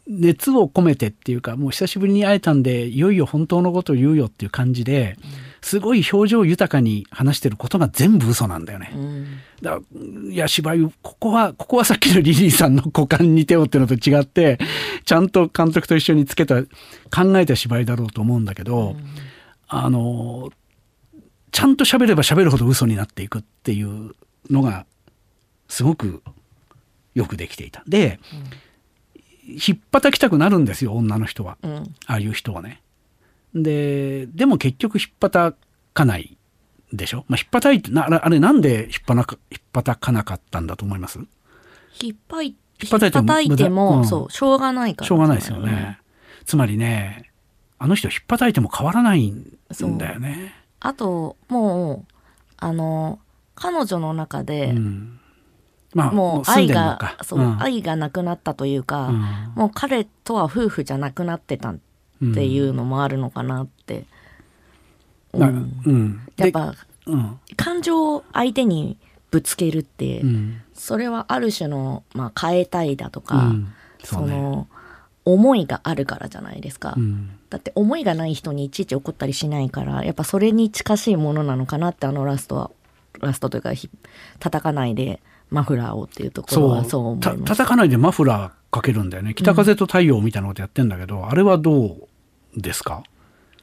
[0.09, 5.17] 熱を込めてっていうかもう久しぶりに会えたんでいよいよ本当のことを言うよっていう感じで
[5.61, 8.93] すごい表情豊かに話してることが全部嘘なんだよね。
[8.95, 9.27] うん、
[9.61, 9.79] だ
[10.31, 14.59] いや芝居ここはここはさっきのリリーさんの股間に手をっていうのと違って
[15.05, 19.05] ちゃんと監督と一緒につけた考えた芝居だろうと思うんだけど、うん、
[19.67, 20.49] あの
[21.51, 24.13] ちゃんと喋れば喋るほど嘘になっていくっていう
[24.49, 24.87] のが
[25.69, 26.23] すごく
[27.15, 27.83] よくできていた。
[27.87, 28.68] で、うん
[29.57, 31.75] ひっぱたきたくなるんですよ女の人は、うん、
[32.07, 32.83] ああいう人はね。
[33.55, 35.55] ででも結局ひっぱた
[35.95, 36.37] かない
[36.93, 41.19] でしょ、まあ、ひっぱたいてなあれなんでひっぱなかひっぱたかなかったんだと思います？
[41.93, 43.07] ひっぱいひっぱた
[43.41, 45.09] いても、うん、そうしょうがないから。
[45.09, 45.99] しょうがないですよね、
[46.45, 47.31] つまりね
[47.79, 49.59] あの人ひっぱたいても変わらないん
[49.99, 50.55] だよね。
[50.81, 52.15] あともう
[52.59, 53.19] あの
[53.55, 55.18] 彼女の中で、うん
[55.95, 59.21] まあ、もう愛がそう、うん、愛がなくなったというか、うん、
[59.55, 61.79] もう彼とは夫婦じゃなくなってたっ
[62.35, 64.05] ていうのもあるのかなって、
[65.33, 66.75] うん、うん、やっぱ、
[67.57, 68.99] 感情を相手に
[69.31, 70.23] ぶつけるって、
[70.75, 73.55] それはある種の、まあ、変えたいだとか、
[74.05, 74.69] そ、ね,、の
[75.25, 76.97] 思いがあるからじゃないですか、
[77.51, 82.71] だって思いがない人にいちいち怒ったりしないからやっぱそれに近しいものなのかなってあのラストは
[83.21, 83.73] ラストというか
[84.39, 87.01] 叩かないでマフラーをっていうところはそう。
[87.01, 87.45] 思います。
[87.45, 89.35] 叩かないでマフラーかけるんだよね。
[89.35, 91.97] 北風と太陽みたいなことやってんだけど、うん、あれはど
[92.57, 93.03] うですか？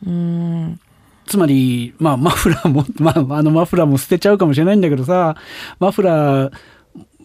[0.06, 0.80] うん。
[1.28, 5.36] つまり、まあ、マフラーも、まあ、あのマフラーも捨てちゃうかもしれないんだけどさ
[5.80, 6.54] マフラー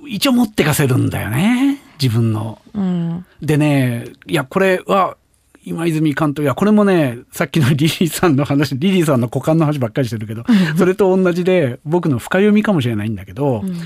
[0.06, 1.78] 一応持ってかせるんだよね。
[2.00, 2.58] 自分の。
[2.74, 3.26] うん。
[3.42, 5.16] でねいやこれは
[5.64, 10.44] 今泉監督いやこれもねさっきのリリーさんの話リリーさんの股間の話ばっかりしてるけど
[10.78, 13.76] それと同じで僕の深読みかもしれないんだけど、うん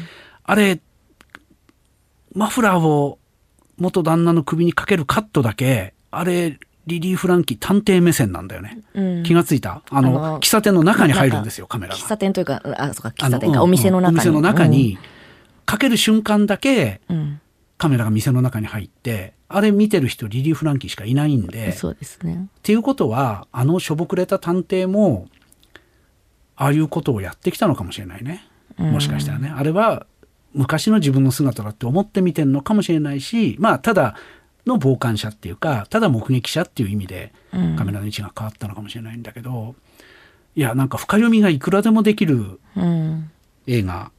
[0.45, 0.81] あれ
[2.35, 3.19] マフラーを
[3.79, 8.83] 元旦那の首にかけるカットだけあれリリー・フランキー探偵目線なんだよね。
[8.93, 9.23] うん。
[9.23, 9.83] 気がついた。
[9.89, 11.99] あの喫茶店の中に入るんですよカメラが。
[11.99, 14.17] 喫茶店というかあそうか喫茶店か、うんお店の中に。
[14.17, 14.99] お店の中に、
[15.65, 17.41] かける瞬間だけうん、
[17.79, 22.49] カメラが店の中に入ってあれ見てる人リリー・フランキーしかいないんでそうですね。
[22.59, 25.27] っていうことはあのしょぼくれた探偵も
[26.57, 28.47] ああいうことをやってきたのかもしれないね。
[28.77, 30.07] もしかしたらね、あれは
[30.55, 34.17] 昔の自分の姿だって思って見てるのかもしれないしまあただ
[34.67, 37.77] の傍観者っていうかただ目撃者っていう意味でうん。
[37.77, 39.75] カメラの位置が変わったのかもしれないんだけど、
[40.57, 43.31] いやなんか深読みがいくらでもできるうん。
[43.67, 44.11] 映画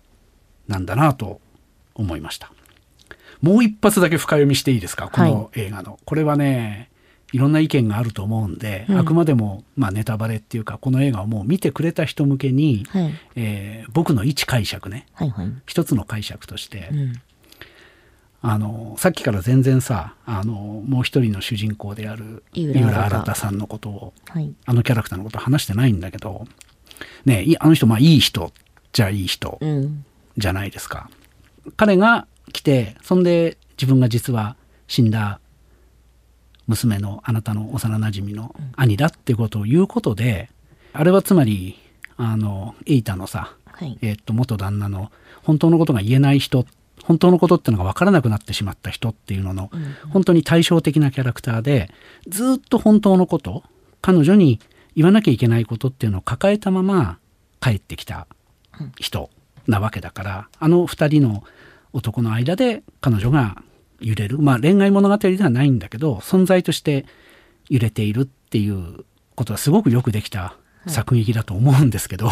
[0.67, 1.41] なんだなと
[1.93, 2.51] 思いました。
[3.41, 5.09] もう一発だけ深読みしていいですか？
[5.09, 6.89] この映画の、これはね
[7.35, 8.97] いろんな意見があると思うんで、うん。
[8.97, 13.13] あくまでも、まあ、ネタバレっていうかこの映画をもう見てくれた人向けに、はい。
[13.35, 15.05] えー僕の一解釈ね。
[15.13, 15.51] はいはい。
[15.65, 17.13] 一つの解釈として、うん。
[18.41, 24.53] あのさっきから全然さあのもう一人の主人公である井井浦新さんのことをはい。
[24.65, 26.45] あのキャラクターのこと話してないんだけど
[27.25, 28.53] ねいあの人まあいい人
[28.93, 30.05] じゃあいい人うん。
[30.37, 31.09] じゃないですか。
[31.75, 34.55] 彼が来てそんで自分が実は
[34.87, 35.39] 死んだ
[36.67, 40.49] 娘のあなたの幼なじみの兄だってことを言うことで、
[40.93, 41.79] あれはつまり
[42.17, 43.97] あのエイタのさ、はい。
[44.01, 45.11] えっと元旦那の
[45.43, 46.65] 本当のことが言えない人
[47.03, 49.69] 本当のことってのが分からなくなってしまった人っていうのの、
[50.09, 51.91] 本当に対照的なキャラクターで
[52.27, 53.63] ずっと本当のこと
[54.01, 54.59] 彼女に
[54.95, 57.19] 言わなきゃいけないことっていうのを抱えたまま
[57.59, 58.27] 帰ってきた
[58.97, 59.29] 人
[59.67, 61.43] なわけだからあの二人の
[61.93, 63.61] 男の間で彼女が
[64.05, 64.37] 揺れる。
[64.37, 67.05] まあ恋愛物語ではないんだけど存在として
[67.69, 70.55] 揺れているっていうことはすごくよくできた
[70.87, 72.29] 作劇だと思うんですけど、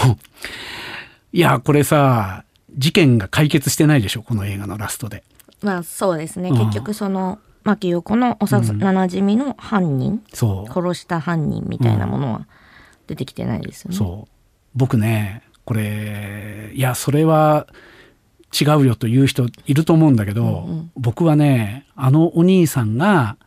[1.33, 2.45] いやこれさ
[2.77, 5.23] 事件が解決してないでしょこの映画のラストで。
[5.63, 6.49] まあそうですね。
[6.49, 6.57] うん。
[6.57, 10.71] 結局その牧陽子の幼なじみの犯人、そう。
[10.71, 12.47] 殺した犯人みたいなものは
[13.07, 13.97] 出てきてないですよね。
[13.97, 14.31] そう。
[14.75, 17.67] 僕ねこれいやそれは
[18.61, 23.37] 違うよという人いると思うんだけど、うんうん僕はねあのお兄さんが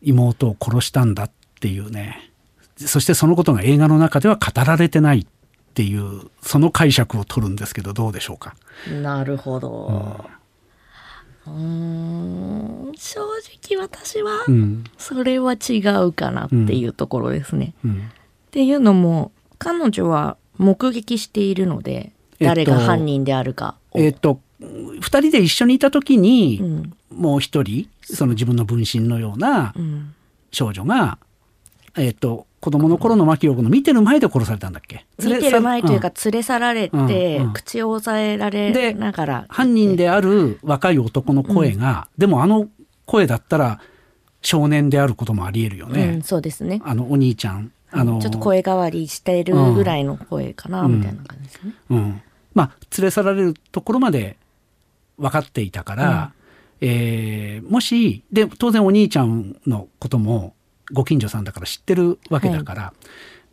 [0.00, 2.30] 妹を殺したんだっていうね
[2.76, 5.26] そしてそのことが映画の中では語られてないっ
[5.74, 8.56] ていうその解釈を取るんですけどどうでしょうか？
[9.02, 10.24] なるほど。
[11.46, 17.74] うーん正直私はうんそれは違うかなっていうところですね。
[17.84, 23.81] うんっていうのも彼女は目撃しているのでえっと誰が犯人であるかを。
[23.94, 26.92] えっ、と2人で一緒にいた時に、うん。
[27.10, 30.14] もう一人その自分の分身のようなうん。
[30.50, 31.18] 少女が、
[31.96, 35.04] えっ、と子供の頃の牧陽子の見てる前で殺されたんだっけ？
[35.18, 36.12] 見てる前というかん。
[36.24, 37.52] 連れ去られて、うんうん。
[37.52, 39.46] 口を押さえられながら。
[39.48, 42.68] 犯人である若い男の声が、でもあの
[43.06, 43.80] 声だったら
[44.42, 46.80] 少年であることもありえるよね、うん、そうですね。
[46.84, 50.98] あのお兄ちゃんあのちょっと声変わりしているぐらいの声かな、うん。
[50.98, 51.74] みたいな感じですね。
[51.90, 52.22] うん、
[52.54, 54.36] まあ連れ去られるところまで
[55.18, 56.32] 分かっていたから、
[56.80, 60.54] えーもしで当然お兄ちゃんのことも
[60.92, 62.92] ご近所さんだから知ってるわけだから、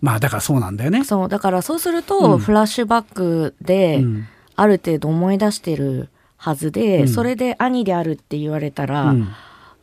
[0.01, 1.03] まあだからそうなんだよね。
[1.03, 2.38] そうだからそうすると、うん。
[2.39, 4.27] フラッシュバックで、うん。
[4.55, 7.07] ある程度思い出してるはずで、うん。
[7.07, 9.29] それで兄であるって言われたら、うん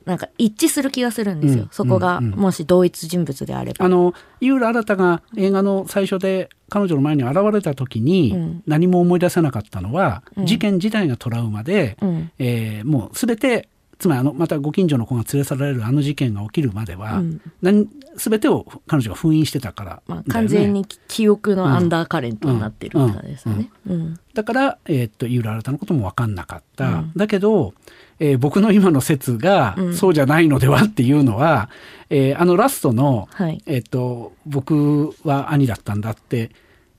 [0.06, 1.68] なんか一致する気がするんですよ、うん。
[1.72, 3.84] そこが、うんもし同一人物であれば。
[3.84, 8.62] あの井浦新が映画の最初で彼女の前に現れた時にうん。
[8.66, 10.46] 何も思い出せなかったのは、うん。
[10.46, 12.30] 事件自体がトラウマで、うん。
[12.38, 17.40] えーもう全てつまりあのまたご近所の子が連れ去られるあの事件が起きるまでは、うん。
[17.62, 23.70] 何全てを彼女が封印してたからね、まあ、完全に記憶のアンダーカレントになってるって感じですよね。
[23.86, 24.20] うん。
[24.34, 27.12] だから、えーっと井浦新のことも分かんなかった、うん。
[27.16, 27.72] だけど、
[28.18, 29.94] えー僕の今の説がうん。
[29.94, 31.70] そうじゃないのではっていうのは、
[32.10, 33.62] えーあのラストの、はい。
[33.66, 36.50] えーっと僕は兄だったんだって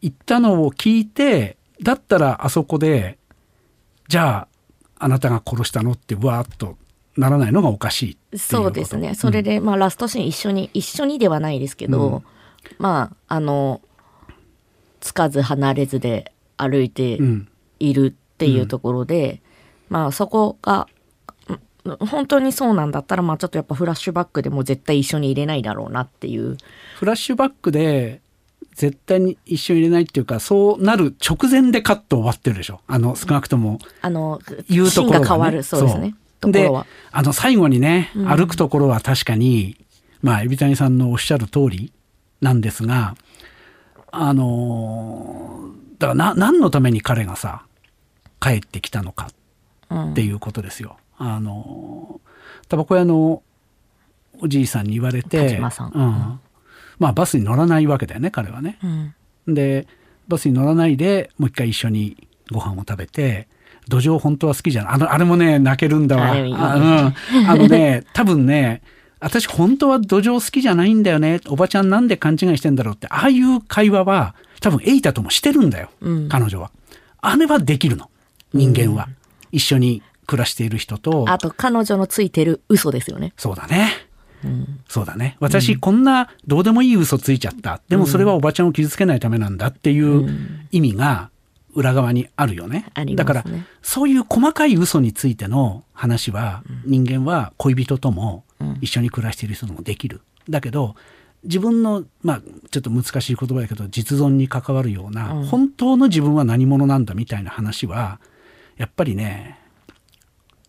[0.02, 3.18] 言ったのを聞いてだったらあそこで
[4.08, 4.48] じゃ
[5.00, 6.76] ああなたが殺したのってわーっと
[7.18, 8.48] ならないのがおかしいっていうこと。
[8.48, 9.16] そうですね。
[9.16, 12.24] それで、まあ、ラストシーン一緒に一緒にではないですけど、うん。
[12.78, 13.82] まああの
[15.00, 17.48] つかず離れずで歩いてうん。
[17.80, 19.42] いるっていうところで、
[19.90, 20.88] まあそこが
[21.86, 26.58] うん本当にそうなんだったらまあちょっとやっぱフラッシュバックでも絶対一緒に入れないだろうなっていう。
[26.96, 28.22] フラッシュバックで
[28.74, 32.82] 絶対に一緒に入れないっていうかそうなる直前でカット終わってるでしょ。
[32.88, 35.64] あの少なくともあの言うところが、ね、変わる。
[35.64, 36.70] そうですねで
[37.12, 39.78] あの最後にね歩くところは確かに、
[40.22, 41.92] まあ海老谷さんのおっしゃる通り
[42.42, 43.16] なんですが
[44.12, 47.64] あのだからな何のために彼がさ
[48.40, 49.30] 帰ってきたのか
[49.94, 50.98] っていうことですよ。
[51.20, 52.22] うん、あの
[52.68, 53.42] タバコ屋の
[54.40, 55.62] おじいさんに言われて、うん、
[57.00, 58.78] まあバスに乗らないわけだよね彼はね。
[59.48, 59.88] うん、で
[60.28, 63.48] バスに乗らないでもう一回一緒にご飯を食べて
[63.90, 64.94] 土壌本当は好きじゃない。
[64.94, 66.32] あのあれもね泣けるんだわ。
[66.32, 68.82] あ,、うん、あのね 多分ね
[69.20, 71.42] 私本当は土壌好きじゃないんだよね。
[71.48, 73.08] おばちゃんなんで勘違いしてんだろうって。
[73.10, 76.72] ああいう会話は多分エイタともしてるんだよ、うん、彼女は。
[77.22, 78.10] あれはできるの。
[78.54, 79.16] 人間は、うん、
[79.52, 81.26] 一緒に暮らしている人と。
[81.28, 83.34] あと彼女のついてる嘘ですよね。
[83.38, 83.90] そうだね、
[84.44, 85.38] うん、そうだね。
[85.40, 87.82] 私、こんなどうでもいい嘘ついちゃった。
[87.90, 90.30] でもそれはおばちゃんを傷つけないためなんだっていう
[90.72, 91.30] 意味が
[91.78, 93.46] 裏側にあるよね、ね、だから
[93.84, 98.44] そういう細かい嘘についての話は、人間は恋人とも
[98.82, 100.22] 一緒に暮らしている人ともできる。
[100.50, 100.96] だけど
[101.44, 108.20] 自分のまあちょっと難しい言葉だけど実存に関わるような、本当の自分は何者なんだみたいな話は
[108.78, 109.60] やっぱりね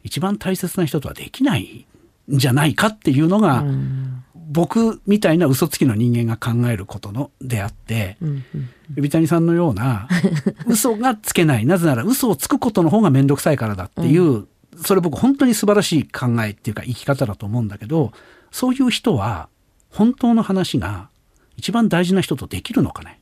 [0.04, 1.86] 一番大切な人とはできない
[2.30, 3.64] んじゃないかっていうのが、
[4.50, 8.44] 僕みたいな嘘つきの人間が考えることのであって、うん
[8.96, 10.08] うん、谷さんのような
[10.66, 11.66] 嘘がつけない。
[11.66, 14.48] なぜなら嘘をつくことの方が面倒くさいからだっていう、うん、
[14.82, 18.12] それ僕本当に素晴らしい考えっていうか生き方だと思うんだけど
[18.50, 19.50] そういう人は
[19.90, 21.10] 本当の話が
[21.58, 23.20] 一番大事な人とできるのかね。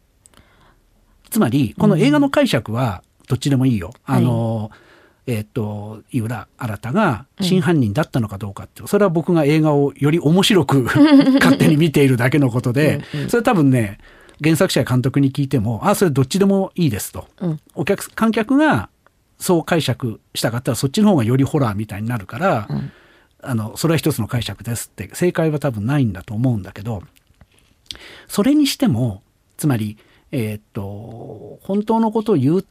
[1.28, 3.92] つまりこの映画の解釈はどっちでもいいよ。
[4.08, 4.85] うん、あの、はい
[5.26, 8.84] えっ、ー、と井浦新が真犯人だったのかどうかって、う。
[8.84, 10.82] ん、それは僕が映画をより面白く
[11.40, 13.98] 勝手に見ているだけのことでそれ多分ね
[14.42, 18.88] 原作者や監督に聞いても「あそれどっちでもいいです」と、うん、お客観客が
[19.38, 22.92] そう解釈したかったらそっちの方がよりホラーみたいになるから、うん、
[23.42, 27.02] あのそれは一つの解釈ですって正解は多分ないんだと思うんだけど
[28.28, 29.22] それにしても
[29.56, 29.96] つまり
[30.32, 32.66] えー、っと本当のことを言う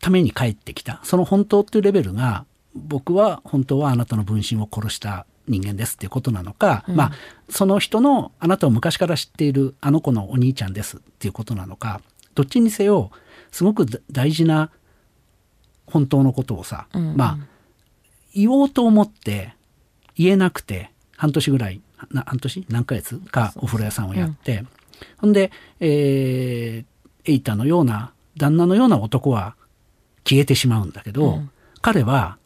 [0.00, 1.00] ために帰ってきた。
[1.04, 7.12] その本当っていうレベルが僕は本当はあなたの分身を殺した人間ですっていうことなのか、うん、まあ
[7.48, 12.00] その人のあなたを昔から知っているあの子のお兄ちゃんですっていうことなのか
[12.34, 13.10] どっちにせよ
[13.50, 14.70] すごく大事な
[15.86, 17.38] 本当のことをさ、うんうん、まあ
[18.34, 19.54] 言おうと思って
[20.14, 21.80] 言えなくて半年ぐらい
[22.26, 22.66] 半年？
[22.68, 23.18] 何ヶ月？
[23.18, 24.68] かお風呂屋さんをやって、うん、
[25.16, 29.56] ほんで、えー、エイタのような旦那のような男は
[30.28, 32.36] 消えてしまうんだけど、うん、彼は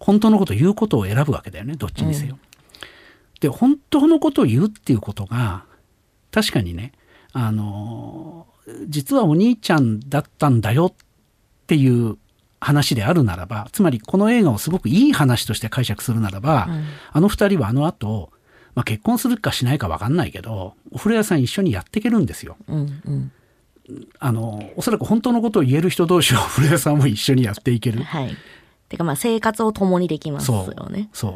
[0.00, 2.34] 本当のことを言うことを選ぶわけだよねどっちにせよ。
[2.34, 2.80] うん、
[3.40, 5.64] で本当のことを言うっていうことが
[6.32, 6.92] 確かにね
[7.32, 8.46] あの
[8.88, 10.94] 実はお兄ちゃんだったんだよっ
[11.66, 12.16] ていう
[12.60, 18.30] 話であるならばつまりこの映画をすごくいい話として解釈するならば、うん、あの二人はあの後、
[18.74, 22.56] まあ結婚するかしないか分かんないけどお風呂屋さん一緒にやっていけるんですよ。
[22.68, 23.32] うんうん
[24.18, 28.02] あのおそらく本当のことを言える人同士を 古谷さんも一緒にやっていける。
[28.02, 28.36] はい、
[28.88, 31.08] てかまあ生活を共にできますよね。
[31.12, 31.28] そ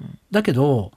[0.00, 0.06] う、う。
[0.06, 0.92] ん、だけど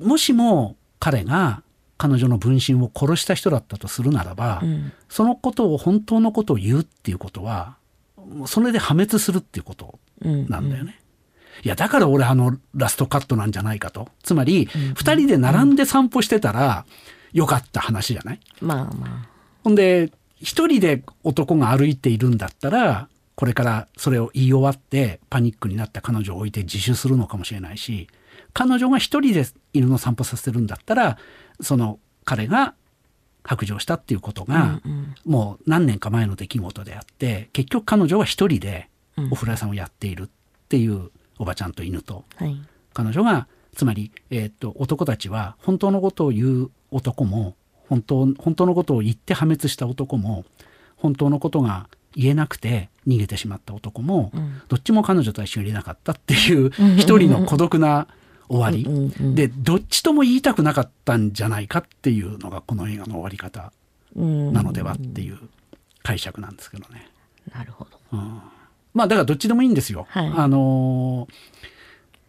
[0.00, 1.62] もしも彼が
[1.98, 7.76] 彼女の分身を殺した人だったとするならば、うん、そのことを本当のことを言うっていうことは
[8.46, 10.82] それで破滅するっていうことなんだよね。
[10.82, 10.94] うんうん
[11.62, 14.08] いやだから俺あのラストカットなんじゃないかと。
[14.22, 16.84] つまり2人で並んで散歩してたら、
[17.34, 18.40] 良かった話じゃない？
[18.62, 19.28] まあまあ。
[19.62, 28.08] ほんで、一人で男が歩いているんだったら、これからそれを言い終わってパニックになった彼女を置いて自首するのかもしれないし、
[28.52, 31.18] 彼女が一人で犬の散歩させてるんだったら、
[31.60, 32.74] その彼が
[33.42, 34.80] 白状したっていうことが、
[35.24, 38.88] もう何年か前の出来事であって、結局彼女は一人で
[39.30, 40.28] お風呂屋さんをやっているっ
[40.68, 47.56] ていうおばちゃんと犬と、はい、彼女がつまり、えー、っと男たちは本当のことを言う男も
[47.88, 50.44] 本当本当のことを言って破滅した男も
[50.96, 58.06] 本当のことが言えなくて逃げてしまった男も、うん、どっちも彼女とは一緒にいれなかったっていう一人の孤独な
[58.48, 58.86] 終わり。
[59.34, 63.72] でどっちとも言いたくなかったんじゃないかっていうのがこの映画の終わり方
[64.14, 65.38] なのではっていう
[66.02, 67.10] 解釈なんですけどね。
[67.52, 68.40] なるほど、うん、
[68.94, 70.06] まあだからどっちでもいいんですよ。
[70.10, 71.53] はい、あのー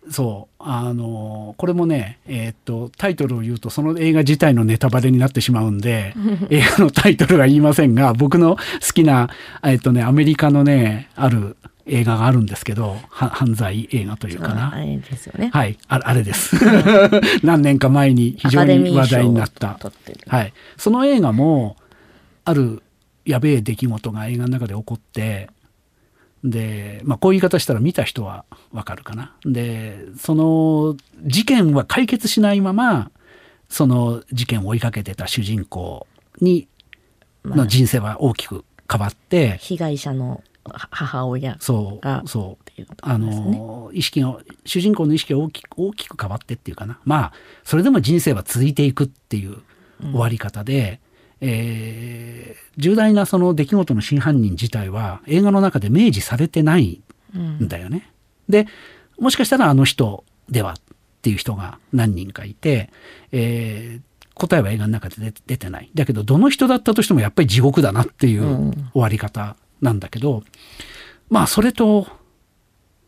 [0.09, 6.13] そうあのこれもね、えー、っとタイトルを言うとその映画自体のネタバレになってしまうんで
[6.49, 8.61] 映画のタイトルは言いませんが僕の好
[8.93, 9.29] きな、
[9.63, 14.73] えー、っとね、アメリカのねある映画があるんですけどは犯罪映画というかな。
[14.73, 15.51] あれですよね。
[15.53, 16.55] はいああれです。
[17.43, 19.77] 何年か前に非常に話題になった。
[20.27, 21.77] はい、その映画も
[22.43, 22.81] ある
[23.25, 25.49] やべえ出来事が映画の中で起こって
[26.45, 29.35] で、まあ、こういう言い方したら見た人はわかるかな。
[29.45, 33.11] でその事件は解決しないまま
[33.67, 36.05] その事件を追いかけてた主人公
[36.39, 36.67] に
[37.43, 43.17] まあの人生は大きく変わって、被害者のは母親っそがうそうあ。
[43.17, 47.33] の意識が主人公の意識が大きく大きく変わってっていうかなまあ
[47.63, 49.57] それでも人生は続いていくっていう
[50.01, 50.99] 終わり方で、
[51.41, 57.01] えー重大なその出来事の真犯人自体は映画の中で明示されてない
[57.33, 58.11] うんんだよね。
[58.49, 58.67] で
[59.17, 60.75] もしかしたらあの人ではっ
[61.21, 62.89] ていう人が何人かいて、
[63.31, 65.89] えー答えは映画の中で出出てない。
[65.95, 70.43] だけどどの人だったとしてもやっぱり地獄だなっていううん終わり方なんだけど、
[71.29, 72.05] まあそれと、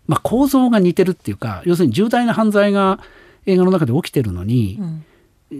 [0.07, 3.01] まあ、構造が似てるっていうか要するに重大な犯罪が
[3.45, 5.05] 映画の中で起きてるのに、うん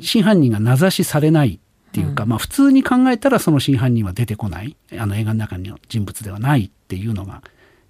[0.02, 1.60] 真犯人が名指しされない
[1.98, 4.76] っていうか、まあ普通に考えたらその真犯人は出てこない。
[5.00, 7.42] あの映画の中の人物ではないっていうのが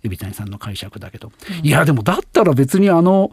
[0.04, 3.32] 海老谷さんの解釈だけど、いやでもだったら別にあの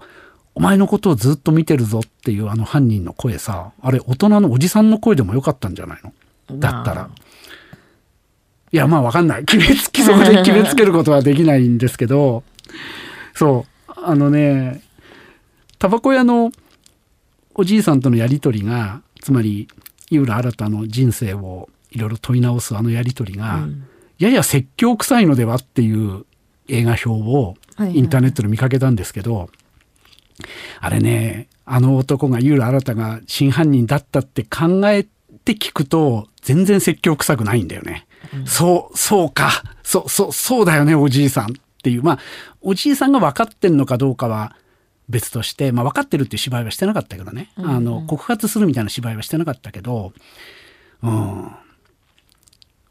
[0.57, 6.59] お前のことをずっと見てるぞっていうあの犯人の声さあれ大人のおじさんの声でもよかったんじゃないの？
[6.59, 7.03] だったら。
[7.03, 7.11] ま
[8.73, 9.45] いやまあわかんない。
[9.47, 12.43] 決めつきそこで決めつけることはできないんですけど。
[13.35, 13.93] そう。
[13.97, 14.83] あのね
[15.79, 16.51] タバコ屋の
[17.55, 19.69] おじいさんとのやり取りがつまり
[20.15, 23.87] 井浦新の人生をいろいろ問い直すあのやり取りが、うん。
[24.19, 26.25] やや説教臭いのではっていう
[26.69, 29.51] 映画表をはいはいインターネットで見かけたんですけど、
[30.81, 35.05] あれねあの男が井浦新が真犯人だったって考え
[35.45, 38.07] て聞くと全然説教臭くないんだよね。
[38.47, 39.63] そうそうか。
[39.83, 42.03] そうそうそうだよねおじいさんっていう。
[42.03, 42.19] まあ
[42.61, 44.57] おじいさんが分かってんのかどうかは
[45.09, 50.13] 別として、まあ、分かってるっていう芝居はしてなかったけどね、あの告発するみたいな芝居はしてなかったけど。
[51.03, 51.53] うん。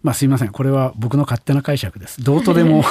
[0.04, 0.52] まあすいません。
[0.52, 2.24] これは僕の勝手な解釈です。
[2.24, 2.84] どうとでも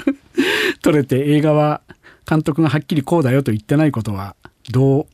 [0.82, 1.82] 撮れて映画は
[2.28, 4.34] 監督がはっきりこうだよと言ってないことは
[4.70, 5.06] どう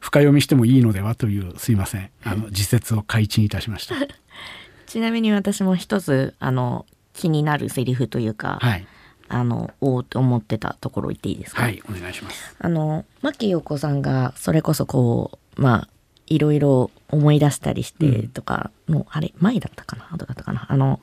[0.00, 2.10] 深読みしてもいいのではというすいません。
[2.24, 3.94] あの自説を開陳いたしました。
[4.86, 8.86] ちなみに私も一つあの気になるセリフというか、はい
[9.28, 12.56] あのおーって思ってたところ言っていいですか、はいお願いします。
[12.58, 15.88] あの牧陽子さんがそれこそこうまあ
[16.26, 20.08] いろいろ思い出したりしてとかの、あれ前だったかな？
[20.12, 20.66] 後だったかな？
[20.68, 21.00] あの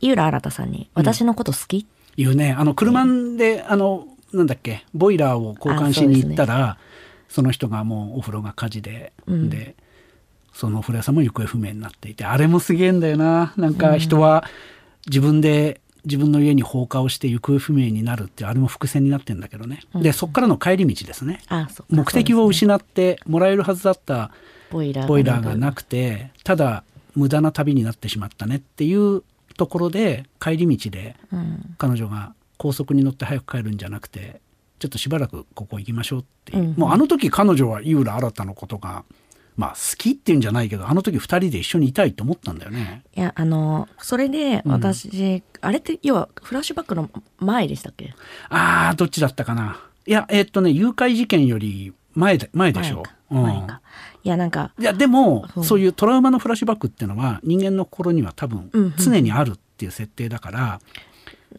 [0.00, 1.86] 井浦新さんに「私のこと好き?
[2.16, 2.54] いうね。
[2.58, 3.04] あの車
[3.36, 4.86] で、あのなんだっけ？
[4.94, 6.78] ボイラーを交換しに行ったら
[7.28, 9.50] そ,、の人がもうお風呂が火事で、うん。
[9.50, 9.74] で
[10.54, 13.52] そのお風呂屋さんも行方不明になっていてあれもすげえんだよな。
[13.58, 14.44] なんか人は
[15.06, 21.40] 自分で自分の家に放火をして行方不明になるってあれも伏線になってんだけどね、でそっからの帰り道ですね。
[21.90, 24.30] 目的を失ってもらえるはずだった
[24.70, 26.82] ボイラーボイラーがくなくてただ
[27.14, 29.22] 無駄な旅になってしまったねっていう
[29.56, 31.74] ところで帰り道でうん。
[31.78, 34.40] 彼女が高速に乗って早く帰るんじゃなくて
[34.78, 36.74] ちょっとしばらくここ行きましょうっていう、うん。
[36.76, 39.04] もうあの時彼女は井浦新のことが
[39.56, 43.02] まあ好きっていうんじゃないけどあの時2人で一緒にいたいと思ったんだよね。
[43.14, 48.14] いやあのそれで私、あれって要はフラッシュバックの前でしたっけ？
[48.48, 49.78] あーどっちだったかな。
[50.06, 53.02] いやえーっとね誘拐事件より前で前でしょ。
[53.30, 53.36] う。
[53.36, 53.80] うん前か。
[54.24, 55.64] いやなんかいやでも、うん。
[55.64, 58.84] そういうトラウマのフラッシュバックっていうのは人間の心には多分うん。
[58.84, 60.80] うん常にあるっていう設定だから、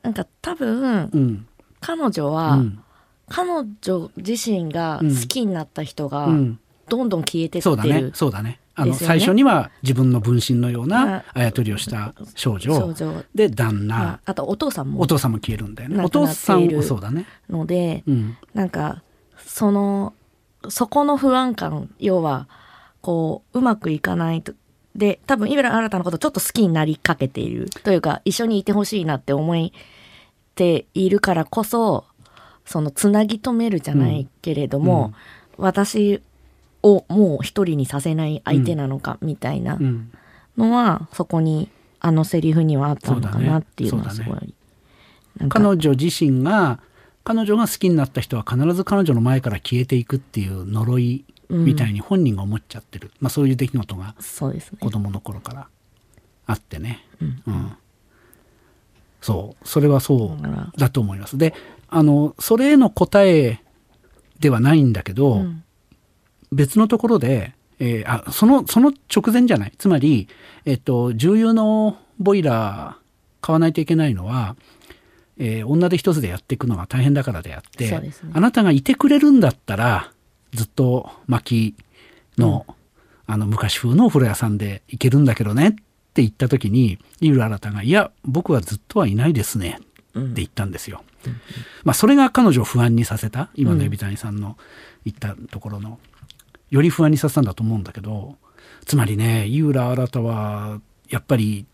[0.02, 1.48] なんか多分うん。
[1.80, 2.84] 彼女うは、ん。
[3.30, 3.50] 彼
[3.82, 6.60] 女自身が好きになった人がうん、
[6.98, 8.02] どんどん消えてってそうだね。
[8.02, 8.60] るそうだね。
[8.76, 12.94] あの最初には自分の分身のようなまあやとりをした少女
[13.36, 16.04] で旦那、まああとお父さんもお父さんも消えるんだよね。
[16.04, 17.26] お父さんっているそうだね。
[17.50, 18.38] ので、うん。
[18.54, 19.02] なんか
[19.38, 20.14] その
[20.70, 22.48] そこの不安感要は
[23.02, 24.54] こううまくいかないと。
[24.96, 29.72] で多分井浦新のことちょっと好きになりかけているというか一緒にいてほしいなって思っ
[30.54, 32.06] ているからこそ
[32.66, 35.14] そのつなぎ止めるじゃないけれども、
[35.58, 36.22] 私
[36.84, 40.12] をもう一人にさせない相手なのかみたいなうん。
[40.58, 41.70] のは、そこに
[42.00, 44.54] あのセリフにはあったのかなっていうのはすごい。
[45.38, 46.80] なんか彼女自身が
[47.24, 54.16] 彼女が好きになった人は必ず彼女の前から消えていくっていう呪いみたいに本人が思っちゃってる、まあ、そういう出来事が
[54.80, 54.90] 子。
[54.92, 55.68] 供の頃から
[56.46, 57.44] あってね、うん。
[57.48, 57.72] うん、
[59.22, 59.68] そう。
[59.68, 61.38] それはそうだと思います。
[61.38, 61.54] で
[61.88, 63.62] あのそれへの答え
[64.40, 65.63] ではないんだけど、うん
[66.54, 69.74] 別のところで、えーあそのその直前じゃない。
[69.78, 70.28] つまり、
[70.66, 73.04] えっと、重油のボイラー
[73.42, 74.56] 買わないといけないのは
[75.38, 78.12] えー女手一つでやっていくのが大変だからであって、ね。
[78.34, 80.12] あなたがいてくれるんだったら
[80.54, 81.76] ずっと薪
[82.38, 82.66] の,、
[83.28, 85.72] あの昔風のお風呂屋さんで行けるんだけどねっ
[86.14, 89.80] て言った時に井浦新が「いや僕はずっとはいないですね」
[90.18, 91.04] って言ったんですよ。
[91.84, 94.58] まあそれが彼女を不安にさせた今の海老谷さんの
[95.06, 95.98] 言ったところの、
[96.74, 98.36] より不安にさせたんだと思うんだけど
[98.86, 101.68] つまりね井浦新はやっぱり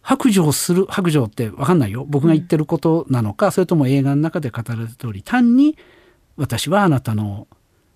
[0.00, 2.04] 白状する白状って分かんないよ。
[2.08, 5.76] 僕が言ってることなのか、それとも映画の中で語られた通り単に
[6.36, 7.46] 私はあなたの、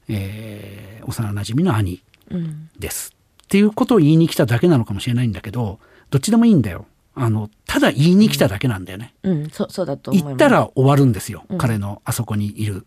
[0.09, 5.79] えー幼なじみの兄うんですっていうことを言いに来ただけなのかもしれないんだけど
[6.11, 6.87] どっちでもいいんだよ。
[7.15, 10.11] あのただ言いに来ただけなんだよね、うん、そそうだと。
[10.11, 11.59] 言ったら終わるんですよ、うん。
[11.59, 12.87] 彼のあそこにいる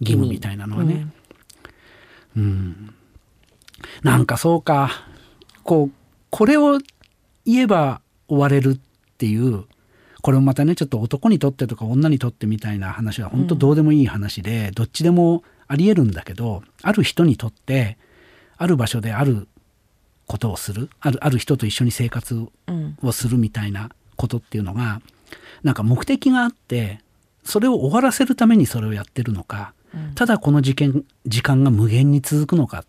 [0.00, 1.06] 義務みたいなのはね、
[2.36, 2.94] うん。
[4.02, 4.90] なんかそうか。
[5.62, 5.92] こう
[6.30, 6.78] これを
[7.44, 8.80] 言えば終われるっ
[9.18, 9.64] ていう
[10.20, 17.98] これもまたねちょっと男にとってとか女にとってみたいな話は本当どうでもいい話で、どっちでもありえるんだけどある人にとって
[18.56, 19.48] ある場所である
[20.26, 20.88] ことをする。
[21.00, 22.34] あるある人と一緒に生活
[22.66, 25.02] うんをするみたいなことっていうのが
[25.62, 27.00] なんか目的があって
[27.44, 29.73] それを終わらせるためにそれをやってるのか、うん
[30.14, 32.84] ただこの事件時間が無限に続くのかっ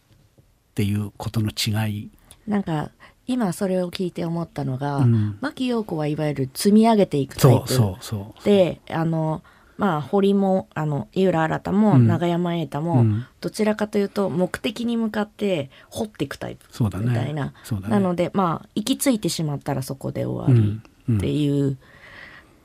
[0.76, 2.10] ていうことの違い。
[2.48, 2.92] なんか
[3.28, 5.38] 今それを聞いて思ったのが、うん。
[5.42, 7.68] 牧陽子はいわゆる積み上げていくタイプ。
[7.68, 8.46] そうそうそう。
[8.46, 9.42] であの
[9.78, 12.08] まあ堀もあの井浦新もうん。
[12.08, 13.26] 永山瑛太も、うん。
[13.42, 16.66] どちらかというと目的に向かって掘っていくタイプ。
[16.70, 17.10] そうだね。
[17.10, 17.94] みたいな、そうだね。
[17.94, 20.82] なのでまあ行き着いてしまったらそこで終わうん。
[21.10, 21.18] うん。
[21.18, 21.78] りっていう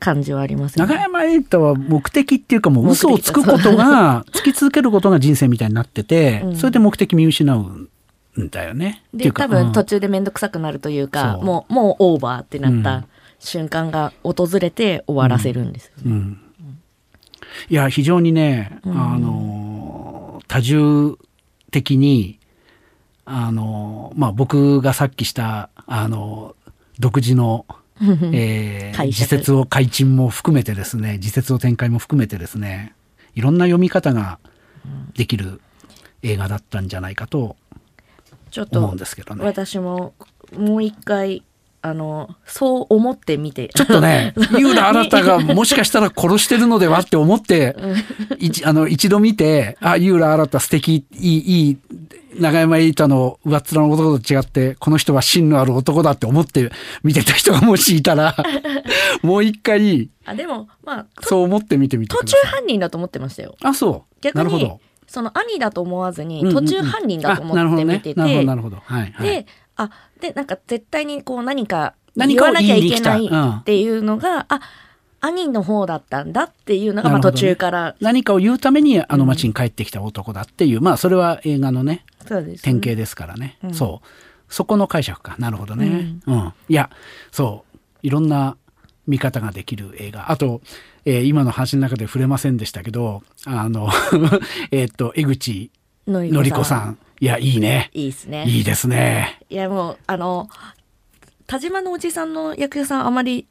[0.00, 0.94] 感じはありますよね。
[0.94, 6.56] 永山瑛太は目的っていうかもう嘘をつくことがつき続けることが人生みたいになってて、 うん。
[6.56, 7.60] それで目的見失う
[8.40, 9.04] んだよね。
[9.14, 9.86] で多分途うん。
[9.86, 11.44] 中で面倒くさくなるというか、そう。
[11.44, 13.04] もうもうオーバーってなっうんた
[13.38, 16.02] 瞬間が訪れて終わらせるんですよね。
[16.06, 16.38] うん。
[17.68, 18.98] いや非常にね、うん。
[18.98, 21.16] あの多重
[21.70, 22.38] 的に
[23.24, 26.56] あのまあ僕がさっきしたあの
[26.98, 27.64] 独自の、
[28.32, 32.94] えー自説を解禁も含めてですね自説を展開も含めてですね
[33.34, 34.38] いろんな読み方が
[35.14, 35.60] できる
[36.22, 37.56] 映画だったんじゃないかと
[38.50, 39.44] ちょっ思うんとですけどね。
[39.44, 40.12] 私も
[40.56, 41.44] もう一回
[41.82, 43.68] あのそう思ってみて。
[43.68, 47.74] ちょっとね、 井浦新が もしかしたら殺してるのではって思って、
[48.38, 51.78] 一あの一度見て、あ、井浦新素敵、いい、いい、
[52.40, 56.70] 永山瑛太の上っ面の男と違って、この人は芯のある男だって思って
[57.02, 58.34] 見てた人がもしいたら、
[59.22, 62.36] もう一回、あでもまあそう思って見てみて途中。
[62.44, 63.56] 犯人だと思ってましたよ。
[63.62, 64.14] あ、そう。
[64.20, 64.80] 逆になるほど。
[65.06, 68.76] その兄だと思わずにうんうんうん途中犯人だと思って見てて、なるほど、なるほど。
[68.84, 69.26] はい、はい。
[69.26, 74.60] であでなんか絶対にこう何か何かを言わなきゃいけないっていうのが、あ
[75.20, 82.04] 兄の方だったんだっていうのが、まあ、途中から何かを言うためにあの町に帰ってきた男だっていう、まあそれは映画のね、
[82.62, 83.74] 典型ですからね、うん。
[83.74, 84.06] そう。
[84.48, 85.36] そこの解釈か。
[85.38, 86.52] なるほどね、うん。
[86.68, 86.90] いや
[87.30, 87.78] そう。
[88.02, 88.56] いろんな
[89.06, 90.30] 見方ができる映画。
[90.30, 90.60] あと、
[91.04, 93.88] えー今の話の中で触れませんでしたけどあの
[94.70, 95.70] えっと江口
[96.06, 96.98] ののり子さん。
[97.20, 97.90] いやいいね。
[97.92, 98.44] いいですね。
[98.46, 99.40] いいですね。
[99.50, 100.48] いやもうあの
[101.46, 103.46] 田島のおじさんの役者さんあまり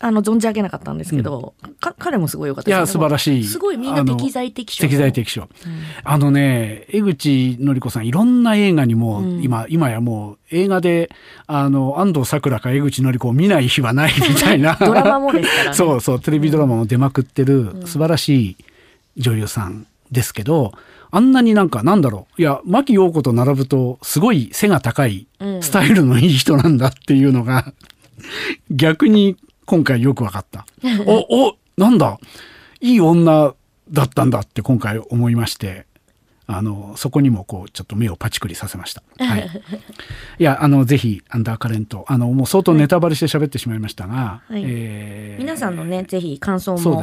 [0.00, 3.44] あの存じ上げなかったんですけど、か彼もすごい良かったいや素晴らしい。
[3.44, 5.82] すごいみんな適材適所適材適所うん。
[6.02, 9.42] あのね江口のり子さんいろんな映画にも、うん。
[9.42, 11.10] 今今やもう映画で
[11.46, 14.74] あの安藤サクラか江口のり子を見ない日はないみたいな。
[14.80, 15.74] ドラマもですからね。
[15.76, 18.56] そうそうテレビドラマも出まくってる素晴らしい
[19.16, 20.72] 女優さんですけど、
[21.12, 22.42] あんなになんかなんだろう。
[22.42, 25.62] いや牧陽子と並ぶとすごい背が高いうん。
[25.62, 27.72] スタイルのいい人なんだっていうのが、
[28.70, 29.36] 逆に
[29.68, 30.64] 今回よく分かった。
[31.06, 32.18] おおなんだ？
[32.80, 33.54] いい女
[33.90, 35.84] だったんだって今回思いまして
[36.50, 39.02] あのそこにもこうちょっと目をパチクリさせました。
[39.22, 39.50] はい、
[40.38, 42.06] いやあのぜひアンダーカレント。
[42.08, 44.62] あのもう相当ネタバレして喋ってしまいましたが、はい。
[44.66, 46.98] えー皆さんのねぜひ感想も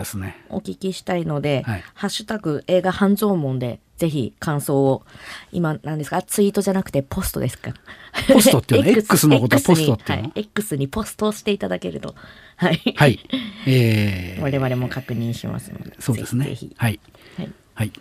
[0.50, 1.84] お聞きしたいので「はい。
[1.94, 5.04] ハッシュタグ映画半蔵門」でぜひ感想を
[5.52, 6.22] 今何ですか？
[6.24, 7.72] ツイートじゃなくてポストですか？
[8.28, 8.92] ポストっていうの？
[8.92, 9.56] は X のこと？
[9.58, 10.24] はポストっていうの？
[10.24, 12.16] はい、X にポストをしていただけると。
[12.58, 13.20] はい、はい、
[13.68, 16.46] えー 我々も確認しますのでそうですね。
[16.46, 17.00] ぜひぜはい。
[17.38, 17.52] ひはい。
[17.76, 17.92] はい。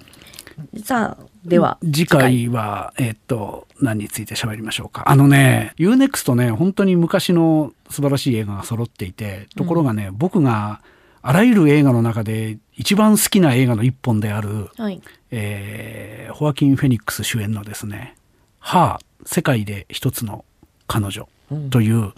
[0.83, 10.81] さあでは次回はえーっと何について喋りましょうかあのね UNEXT ね本当に昔の素晴らしい映画が揃っていてところがね、僕が
[11.23, 18.17] あらゆる映画の中で一番好きな映画の一本である、はいえーホアキン・フェニックス主演のですね
[18.59, 20.45] 「ハー世界で一つの
[20.89, 21.29] 彼女」
[21.71, 22.13] という、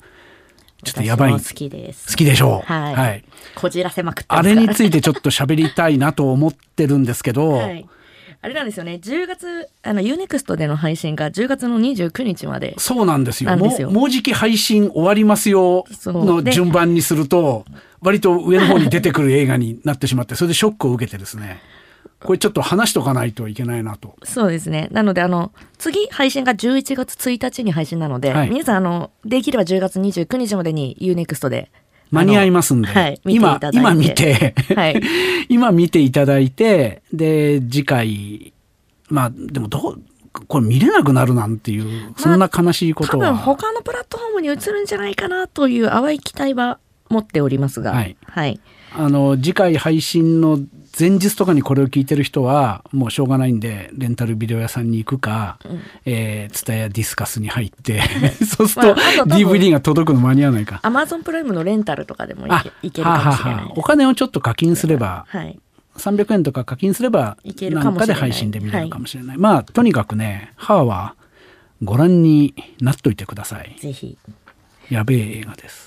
[0.84, 1.32] ちょっとやばい。
[1.32, 2.08] 好きです。
[2.08, 2.72] 好きでしょう。
[2.72, 2.94] はい。
[2.94, 3.24] はい。
[3.54, 7.86] こじらせまくってあれについてちょっと喋りたいなと思ってるんですけど、 はい。
[8.46, 9.00] あれなんですよね。
[9.02, 12.76] 10月、あの、UNEXT での配信が10月の29日まで。
[12.78, 13.50] そうなんですよ。
[13.56, 17.64] もうもうじき配信終わりますよので順番にすると、
[18.02, 21.60] 割と上の方に出てくる映画になってしまって、それでショックを受けてですね、
[22.20, 24.14] これちょっと話しとかないといけないなと。
[24.22, 24.86] そうですね。
[24.92, 31.72] なので、あの、次配信が11月1日に配信なので、はい皆さん、あの、できれば10月29日までに UNEXT で。
[32.10, 33.20] 間に合いますんで、はい。
[33.24, 35.02] 今今見て、はい。
[35.48, 38.52] 今見ていただいてで次回
[39.08, 40.02] まあでもどう
[40.48, 46.78] これ見れなくなるなんていうそんな悲しいこ多とは、分他のプラットフォームに移るんじゃないかなという淡い期待は
[47.08, 47.92] 持っておりますが。
[47.92, 48.16] はい。
[48.26, 48.60] はい。
[48.92, 50.58] あの次回配信の
[50.98, 55.58] 前日とかにこれを聞いてる人はもうしょうがないんでレンタルビデオ屋さんに行くか、
[56.06, 58.00] えー、ツタヤディスカスに入って
[58.46, 60.80] そうすると、DVD が届くの間に合わないか。
[60.82, 65.58] アマゾンプライムのレンタルとかでもいあけるかもしれないお金をちょっと課金すればはい。
[65.98, 71.14] 300円とか課金すればいけるなんかで配信で見れるかもしれない、まあとにかくね歯は
[71.82, 74.18] ご覧になっといてくださいぜひ。
[74.90, 75.85] やべえ映画です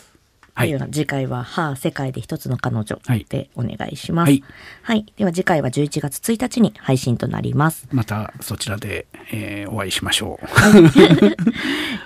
[0.59, 4.29] はいでは次回は「はあ世界で一つの彼女はい」でお願いします。
[4.29, 4.43] はい
[4.81, 5.05] はい。
[5.15, 7.87] では次回は11月1日に配信となります。
[7.91, 10.47] またそちらで、えーお会いしましょう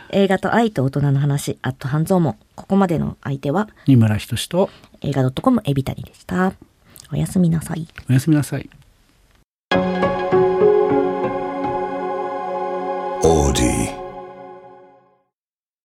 [0.15, 2.35] 映画と愛と大人の話、アット半蔵門。
[2.53, 4.69] ここまでの相手は二村仁と
[5.01, 6.53] 映画 .com エビタリでした。
[7.11, 7.87] おやすみなさい。
[8.07, 8.69] おやすみなさい